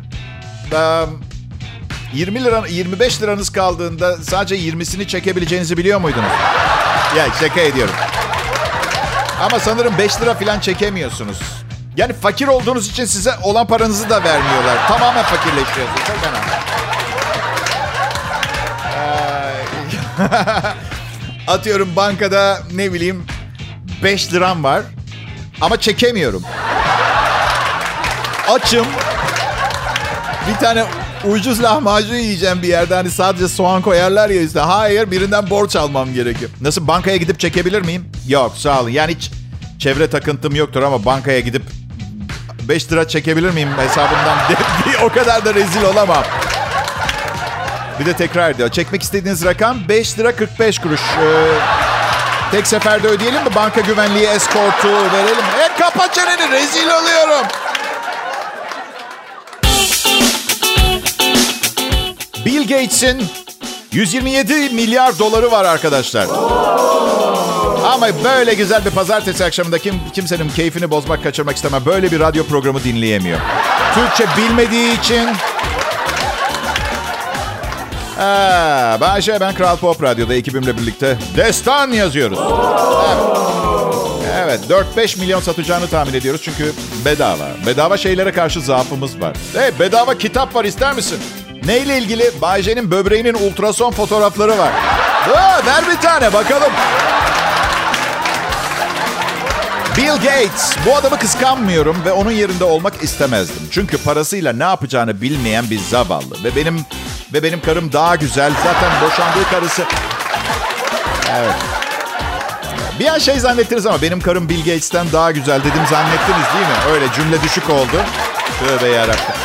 e, 0.73 1.05
20 2.13 2.43
lira 2.43 2.63
25 2.67 3.21
liranız 3.21 3.49
kaldığında 3.49 4.17
sadece 4.17 4.55
20'sini 4.55 5.07
çekebileceğinizi 5.07 5.77
biliyor 5.77 5.99
muydunuz? 5.99 6.31
Ya 7.17 7.27
şaka 7.39 7.59
ediyorum. 7.61 7.93
Ama 9.41 9.59
sanırım 9.59 9.97
5 9.97 10.21
lira 10.21 10.33
falan 10.33 10.59
çekemiyorsunuz. 10.59 11.39
Yani 11.97 12.13
fakir 12.13 12.47
olduğunuz 12.47 12.89
için 12.89 13.05
size 13.05 13.31
olan 13.43 13.67
paranızı 13.67 14.09
da 14.09 14.23
vermiyorlar. 14.23 14.87
Tamamen 14.87 15.23
fakirleşiyorsunuz. 15.23 16.01
Çok. 16.07 16.17
Atıyorum 21.47 21.95
bankada 21.95 22.59
ne 22.73 22.93
bileyim 22.93 23.25
5 24.03 24.33
liram 24.33 24.63
var 24.63 24.81
ama 25.61 25.79
çekemiyorum. 25.79 26.43
Açım. 28.49 28.85
Bir 30.49 30.55
tane 30.55 30.85
ucuz 31.23 31.63
lahmacun 31.63 32.15
yiyeceğim 32.15 32.61
bir 32.61 32.67
yerde. 32.67 32.95
Hani 32.95 33.11
sadece 33.11 33.47
soğan 33.47 33.81
koyarlar 33.81 34.29
ya 34.29 34.41
işte. 34.41 34.59
Hayır 34.59 35.11
birinden 35.11 35.49
borç 35.49 35.75
almam 35.75 36.13
gerekiyor. 36.13 36.51
Nasıl 36.61 36.87
bankaya 36.87 37.17
gidip 37.17 37.39
çekebilir 37.39 37.81
miyim? 37.81 38.11
Yok 38.27 38.53
sağ 38.57 38.81
olun. 38.81 38.89
Yani 38.89 39.15
hiç 39.15 39.31
çevre 39.79 40.09
takıntım 40.09 40.55
yoktur 40.55 40.83
ama 40.83 41.05
bankaya 41.05 41.39
gidip 41.39 41.63
5 42.69 42.91
lira 42.91 43.07
çekebilir 43.07 43.49
miyim 43.49 43.69
hesabımdan? 43.77 44.37
o 45.03 45.09
kadar 45.09 45.45
da 45.45 45.53
rezil 45.53 45.81
olamam. 45.83 46.23
Bir 47.99 48.05
de 48.05 48.13
tekrar 48.13 48.51
ediyor. 48.51 48.69
Çekmek 48.69 49.03
istediğiniz 49.03 49.45
rakam 49.45 49.77
5 49.89 50.19
lira 50.19 50.35
45 50.35 50.79
kuruş. 50.79 51.01
Ee, 51.01 51.98
tek 52.51 52.67
seferde 52.67 53.07
ödeyelim 53.07 53.43
mi? 53.43 53.55
Banka 53.55 53.81
güvenliği 53.81 54.27
eskortu 54.27 54.87
verelim. 54.87 55.43
E 55.59 55.79
kapa 55.79 56.11
çeneni 56.11 56.51
rezil 56.51 56.87
oluyorum. 56.87 57.47
Bill 62.45 62.61
Gates'in 62.61 63.25
127 63.91 64.69
milyar 64.69 65.19
doları 65.19 65.51
var 65.51 65.65
arkadaşlar. 65.65 66.27
Ama 67.93 68.07
böyle 68.23 68.53
güzel 68.53 68.85
bir 68.85 68.91
pazartesi 68.91 69.45
akşamında 69.45 69.79
kim, 69.79 69.95
kimsenin 70.13 70.49
keyfini 70.49 70.91
bozmak, 70.91 71.23
kaçırmak 71.23 71.55
istemem. 71.55 71.85
Böyle 71.85 72.11
bir 72.11 72.19
radyo 72.19 72.43
programı 72.43 72.83
dinleyemiyor. 72.83 73.39
Türkçe 73.95 74.25
bilmediği 74.37 74.99
için... 74.99 75.29
Ha, 78.19 78.97
ben 79.01 79.19
şey, 79.19 79.39
ben 79.39 79.53
Kral 79.53 79.77
Pop 79.77 80.03
Radyo'da 80.03 80.33
ekibimle 80.33 80.77
birlikte 80.77 81.17
destan 81.37 81.91
yazıyoruz. 81.91 82.39
Evet. 83.15 83.39
Evet 84.43 84.59
4-5 84.97 85.19
milyon 85.19 85.39
satacağını 85.39 85.87
tahmin 85.87 86.13
ediyoruz 86.13 86.41
çünkü 86.43 86.73
bedava. 87.05 87.47
Bedava 87.65 87.97
şeylere 87.97 88.31
karşı 88.31 88.61
zaafımız 88.61 89.21
var. 89.21 89.37
Hey 89.53 89.71
bedava 89.79 90.17
kitap 90.17 90.55
var 90.55 90.65
ister 90.65 90.93
misin? 90.93 91.19
Neyle 91.65 91.97
ilgili? 91.97 92.31
Bayce'nin 92.41 92.91
böbreğinin 92.91 93.33
ultrason 93.33 93.91
fotoğrafları 93.91 94.57
var. 94.57 94.71
Aa, 95.35 95.65
ver 95.65 95.83
bir 95.91 96.01
tane 96.01 96.33
bakalım. 96.33 96.71
Bill 99.97 100.13
Gates. 100.13 100.75
Bu 100.85 100.95
adamı 100.95 101.19
kıskanmıyorum 101.19 101.97
ve 102.05 102.11
onun 102.11 102.31
yerinde 102.31 102.63
olmak 102.63 103.03
istemezdim. 103.03 103.67
Çünkü 103.71 103.97
parasıyla 103.97 104.53
ne 104.53 104.63
yapacağını 104.63 105.21
bilmeyen 105.21 105.69
bir 105.69 105.79
zavallı. 105.79 106.43
Ve 106.43 106.55
benim 106.55 106.85
ve 107.33 107.43
benim 107.43 107.61
karım 107.61 107.93
daha 107.93 108.15
güzel. 108.15 108.51
Zaten 108.63 108.91
boşandığı 109.01 109.49
karısı... 109.49 109.83
Evet. 111.37 111.55
Bir 112.99 113.07
an 113.07 113.17
şey 113.17 113.39
zannettiniz 113.39 113.85
ama 113.85 114.01
benim 114.01 114.21
karım 114.21 114.49
Bill 114.49 114.59
Gates'ten 114.59 115.11
daha 115.13 115.31
güzel 115.31 115.59
dedim 115.59 115.83
zannettiniz 115.89 116.45
değil 116.53 116.67
mi? 116.67 116.93
Öyle 116.93 117.05
cümle 117.13 117.41
düşük 117.41 117.69
oldu. 117.69 118.03
Tövbe 118.59 118.87
yarabbim. 118.87 119.35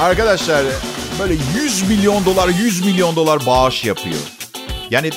Arkadaşlar 0.00 0.62
böyle 1.18 1.34
100 1.54 1.88
milyon 1.88 2.24
dolar 2.24 2.48
100 2.48 2.84
milyon 2.84 3.16
dolar 3.16 3.46
bağış 3.46 3.84
yapıyor. 3.84 4.20
Yani 4.90 5.10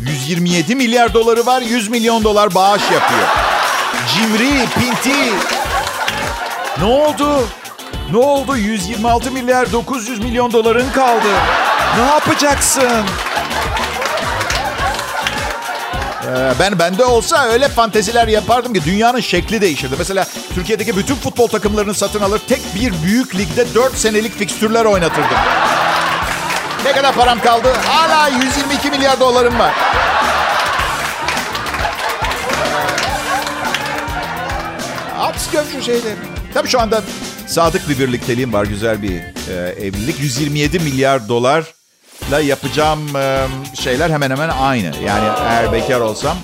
127 0.00 0.74
milyar 0.74 1.14
doları 1.14 1.46
var 1.46 1.62
100 1.62 1.88
milyon 1.88 2.24
dolar 2.24 2.54
bağış 2.54 2.82
yapıyor. 2.82 3.28
Cimri, 4.14 4.66
pinti. 4.78 5.32
Ne 6.78 6.84
oldu? 6.84 7.48
Ne 8.10 8.16
oldu? 8.16 8.56
126 8.56 9.30
milyar 9.32 9.72
900 9.72 10.18
milyon 10.18 10.52
doların 10.52 10.90
kaldı. 10.90 11.28
Ne 11.98 12.06
yapacaksın? 12.06 13.04
Ee, 16.26 16.52
ben 16.60 16.78
bende 16.78 17.04
olsa 17.04 17.44
öyle 17.44 17.68
fanteziler 17.68 18.28
yapardım 18.28 18.72
ki 18.74 18.84
dünyanın 18.84 19.20
şekli 19.20 19.60
değişirdi. 19.60 19.94
Mesela 19.98 20.26
Türkiye'deki 20.54 20.96
bütün 20.96 21.14
futbol 21.14 21.46
takımlarını 21.48 21.94
satın 21.94 22.20
alır 22.20 22.40
tek 22.48 22.60
bir 22.74 23.02
büyük 23.02 23.34
ligde 23.36 23.74
4 23.74 23.96
senelik 23.96 24.38
fikstürler 24.38 24.84
oynatırdım. 24.84 25.38
Ne 26.84 26.92
kadar 26.92 27.14
param 27.14 27.40
kaldı? 27.40 27.72
Hala 27.86 28.28
122 28.28 28.90
milyar 28.90 29.20
dolarım 29.20 29.58
var. 29.58 29.74
At 35.20 35.52
gör 35.52 35.64
şu 35.72 35.82
şeyleri. 35.82 36.16
Tabii 36.54 36.68
şu 36.68 36.80
anda 36.80 37.02
sadık 37.46 37.88
bir 37.88 37.98
birlikteliğim 37.98 38.52
var. 38.52 38.64
Güzel 38.64 39.02
bir 39.02 39.12
e, 39.12 39.74
evlilik. 39.80 40.20
127 40.20 40.78
milyar 40.78 41.28
dolarla 41.28 42.40
yapacağım 42.44 43.16
e, 43.16 43.46
şeyler 43.74 44.10
hemen 44.10 44.30
hemen 44.30 44.48
aynı. 44.48 44.92
Yani 45.06 45.28
eğer 45.48 45.72
bekar 45.72 46.00
olsam. 46.00 46.36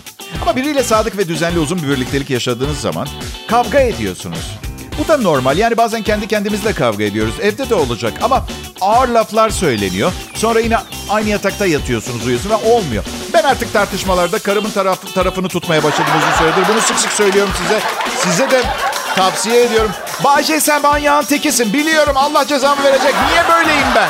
Ama 0.43 0.57
biriyle 0.57 0.83
sadık 0.83 1.19
ve 1.19 1.29
düzenli 1.29 1.59
uzun 1.59 1.83
bir 1.83 1.88
birliktelik 1.88 2.31
yaşadığınız 2.31 2.81
zaman 2.81 3.09
kavga 3.47 3.81
ediyorsunuz. 3.81 4.59
Bu 4.99 5.09
da 5.09 5.17
normal. 5.17 5.59
Yani 5.59 5.77
bazen 5.77 6.03
kendi 6.03 6.29
kendimizle 6.29 6.73
kavga 6.73 7.05
ediyoruz. 7.05 7.35
Evde 7.41 7.71
de 7.71 7.75
olacak 7.75 8.12
ama 8.23 8.47
ağır 8.81 9.09
laflar 9.09 9.51
söyleniyor. 9.51 10.12
Sonra 10.35 10.61
yine 10.61 10.77
aynı 11.11 11.29
yatakta 11.29 11.67
yatıyorsunuz, 11.67 12.27
uyuyorsunuz 12.27 12.62
ve 12.62 12.71
olmuyor. 12.71 13.05
Ben 13.33 13.43
artık 13.43 13.73
tartışmalarda 13.73 14.38
karımın 14.38 14.71
taraf, 14.71 15.15
tarafını 15.15 15.49
tutmaya 15.49 15.83
başladım 15.83 16.12
uzun 16.19 16.38
süredir. 16.38 16.73
Bunu 16.73 16.81
sık 16.81 16.99
sık 16.99 17.12
söylüyorum 17.12 17.53
size. 17.62 17.81
Size 18.19 18.51
de 18.51 18.62
tavsiye 19.16 19.64
ediyorum. 19.64 19.90
Bahçe 20.25 20.61
sen 20.61 20.83
manyağın 20.83 21.25
tekisin. 21.25 21.72
Biliyorum 21.72 22.16
Allah 22.16 22.46
cezamı 22.46 22.85
verecek. 22.85 23.14
Niye 23.31 23.44
böyleyim 23.48 23.87
ben? 23.96 24.09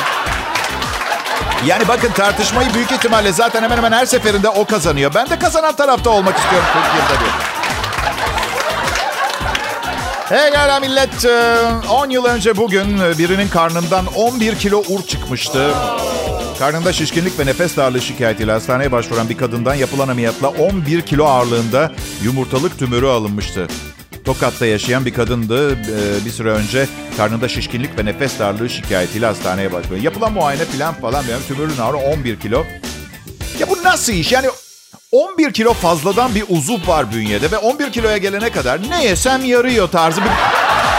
Yani 1.65 1.87
bakın 1.87 2.11
tartışmayı 2.11 2.73
büyük 2.73 2.91
ihtimalle 2.91 3.31
zaten 3.33 3.63
hemen 3.63 3.77
hemen 3.77 3.91
her 3.91 4.05
seferinde 4.05 4.49
o 4.49 4.65
kazanıyor. 4.65 5.11
Ben 5.15 5.29
de 5.29 5.39
kazanan 5.39 5.75
tarafta 5.75 6.09
olmak 6.09 6.37
istiyorum 6.37 6.67
40 6.73 6.85
yılda 6.85 7.21
bir. 7.25 7.53
Hey 10.35 10.51
gala 10.51 10.79
millet. 10.79 11.25
10 11.89 12.09
yıl 12.09 12.25
önce 12.25 12.57
bugün 12.57 12.99
birinin 12.99 13.47
karnından 13.47 14.05
11 14.05 14.55
kilo 14.55 14.83
ur 14.89 15.01
çıkmıştı. 15.07 15.73
Karnında 16.59 16.93
şişkinlik 16.93 17.39
ve 17.39 17.45
nefes 17.45 17.77
darlığı 17.77 18.01
şikayetiyle 18.01 18.51
hastaneye 18.51 18.91
başvuran 18.91 19.29
bir 19.29 19.37
kadından 19.37 19.73
yapılan 19.73 20.07
ameliyatla 20.07 20.47
11 20.47 21.01
kilo 21.01 21.25
ağırlığında 21.25 21.91
yumurtalık 22.23 22.79
tümörü 22.79 23.07
alınmıştı. 23.07 23.67
Tokat'ta 24.25 24.65
yaşayan 24.65 25.05
bir 25.05 25.13
kadındı. 25.13 25.77
Bir 26.25 26.31
süre 26.31 26.49
önce 26.49 26.87
karnında 27.17 27.47
şişkinlik 27.47 27.99
ve 27.99 28.05
nefes 28.05 28.39
darlığı 28.39 28.69
şikayetiyle 28.69 29.25
hastaneye 29.25 29.71
başvurdu. 29.73 30.01
Yapılan 30.01 30.33
muayene 30.33 30.65
falan 30.65 30.93
falan. 30.93 31.23
Yani 31.31 31.43
tümörün 31.47 31.77
ağırlığı 31.77 31.97
11 31.97 32.39
kilo. 32.39 32.65
Ya 33.59 33.69
bu 33.69 33.83
nasıl 33.83 34.13
iş? 34.13 34.31
Yani 34.31 34.47
11 35.11 35.53
kilo 35.53 35.73
fazladan 35.73 36.35
bir 36.35 36.43
uzuv 36.49 36.87
var 36.87 37.11
bünyede 37.11 37.51
ve 37.51 37.57
11 37.57 37.91
kiloya 37.91 38.17
gelene 38.17 38.51
kadar 38.51 38.89
ne 38.89 39.05
yesem 39.05 39.45
yarıyor 39.45 39.89
tarzı 39.89 40.21
bir 40.21 40.29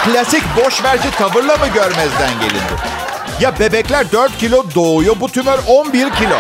klasik 0.05 0.43
boş 0.57 0.85
verici 0.85 1.11
tavırla 1.11 1.57
mı 1.57 1.67
görmezden 1.75 2.41
gelindi? 2.41 2.75
Ya 3.41 3.59
bebekler 3.59 4.13
4 4.13 4.39
kilo 4.39 4.65
doğuyor, 4.75 5.17
bu 5.21 5.29
tümör 5.29 5.59
11 5.67 6.11
kilo. 6.11 6.37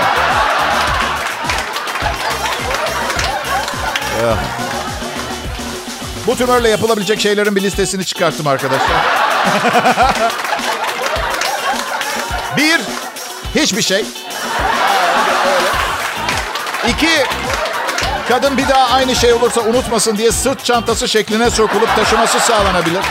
Bu 6.27 6.37
tümörle 6.37 6.69
yapılabilecek 6.69 7.21
şeylerin 7.21 7.57
bir 7.57 7.63
listesini 7.63 8.05
çıkarttım 8.05 8.47
arkadaşlar. 8.47 8.97
bir, 12.57 12.81
hiçbir 13.55 13.83
şey. 13.83 14.05
İki, 16.89 17.25
kadın 18.29 18.57
bir 18.57 18.69
daha 18.69 18.95
aynı 18.95 19.17
şey 19.17 19.33
olursa 19.33 19.61
unutmasın 19.61 20.17
diye 20.19 20.33
sırt 20.33 20.65
çantası 20.65 21.09
şekline 21.09 21.51
sokulup 21.51 21.97
taşıması 21.97 22.41
sağlanabilir. 22.41 23.03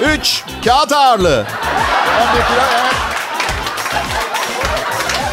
Üç, 0.00 0.42
kağıt 0.64 0.92
ağırlığı. 0.92 1.46
11 2.32 2.46
kilo, 2.46 2.62
evet. 2.72 2.94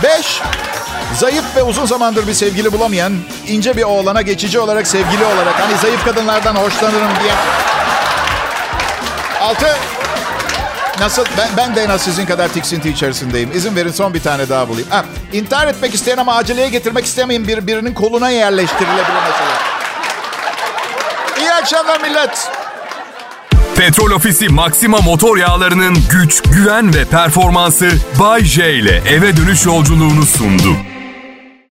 Beş, 0.04 0.42
zayıf 1.16 1.56
ve 1.56 1.64
uzun 1.64 1.86
zamandır 1.86 2.28
bir 2.28 2.34
sevgili 2.34 2.72
bulamayan 2.72 3.14
ince 3.48 3.78
bir 3.78 3.84
oğlana 3.84 4.22
geçici 4.22 4.60
olarak 4.60 4.88
sevgili 4.88 5.26
olarak 5.26 5.60
hani 5.60 5.78
zayıf 5.78 6.06
kadınlardan 6.06 6.56
hoşlanırım 6.56 7.12
diye. 7.24 7.34
Altı, 9.42 9.68
Nasıl? 11.00 11.26
Ben, 11.38 11.50
ben 11.58 11.76
de 11.76 11.84
en 11.84 11.90
az 11.90 12.02
sizin 12.02 12.26
kadar 12.26 12.48
tiksinti 12.48 12.90
içerisindeyim. 12.90 13.52
İzin 13.56 13.76
verin 13.76 13.92
son 13.92 14.14
bir 14.14 14.22
tane 14.22 14.50
daha 14.50 14.70
bulayım. 14.70 14.90
Ha, 14.90 15.06
intihar 15.34 15.68
etmek 15.68 15.94
isteyen 15.94 16.18
ama 16.18 16.36
aceleye 16.36 16.70
getirmek 16.70 17.06
istemeyin 17.06 17.48
bir, 17.48 17.68
birinin 17.68 17.94
koluna 17.94 18.30
yerleştirilebilir 18.30 18.98
mesela. 19.00 19.52
İyi 21.40 21.52
akşamlar 21.52 22.02
millet. 22.02 22.50
Petrol 23.76 24.12
Ofisi 24.12 24.50
Maxima 24.50 24.98
motor 24.98 25.38
yağlarının 25.38 25.98
güç, 26.12 26.42
güven 26.42 26.94
ve 26.94 27.06
performansı 27.06 27.90
Bay 28.20 28.44
J 28.44 28.74
ile 28.74 29.02
eve 29.10 29.38
dönüş 29.38 29.66
yolculuğunu 29.66 30.26
sundu. 30.26 30.95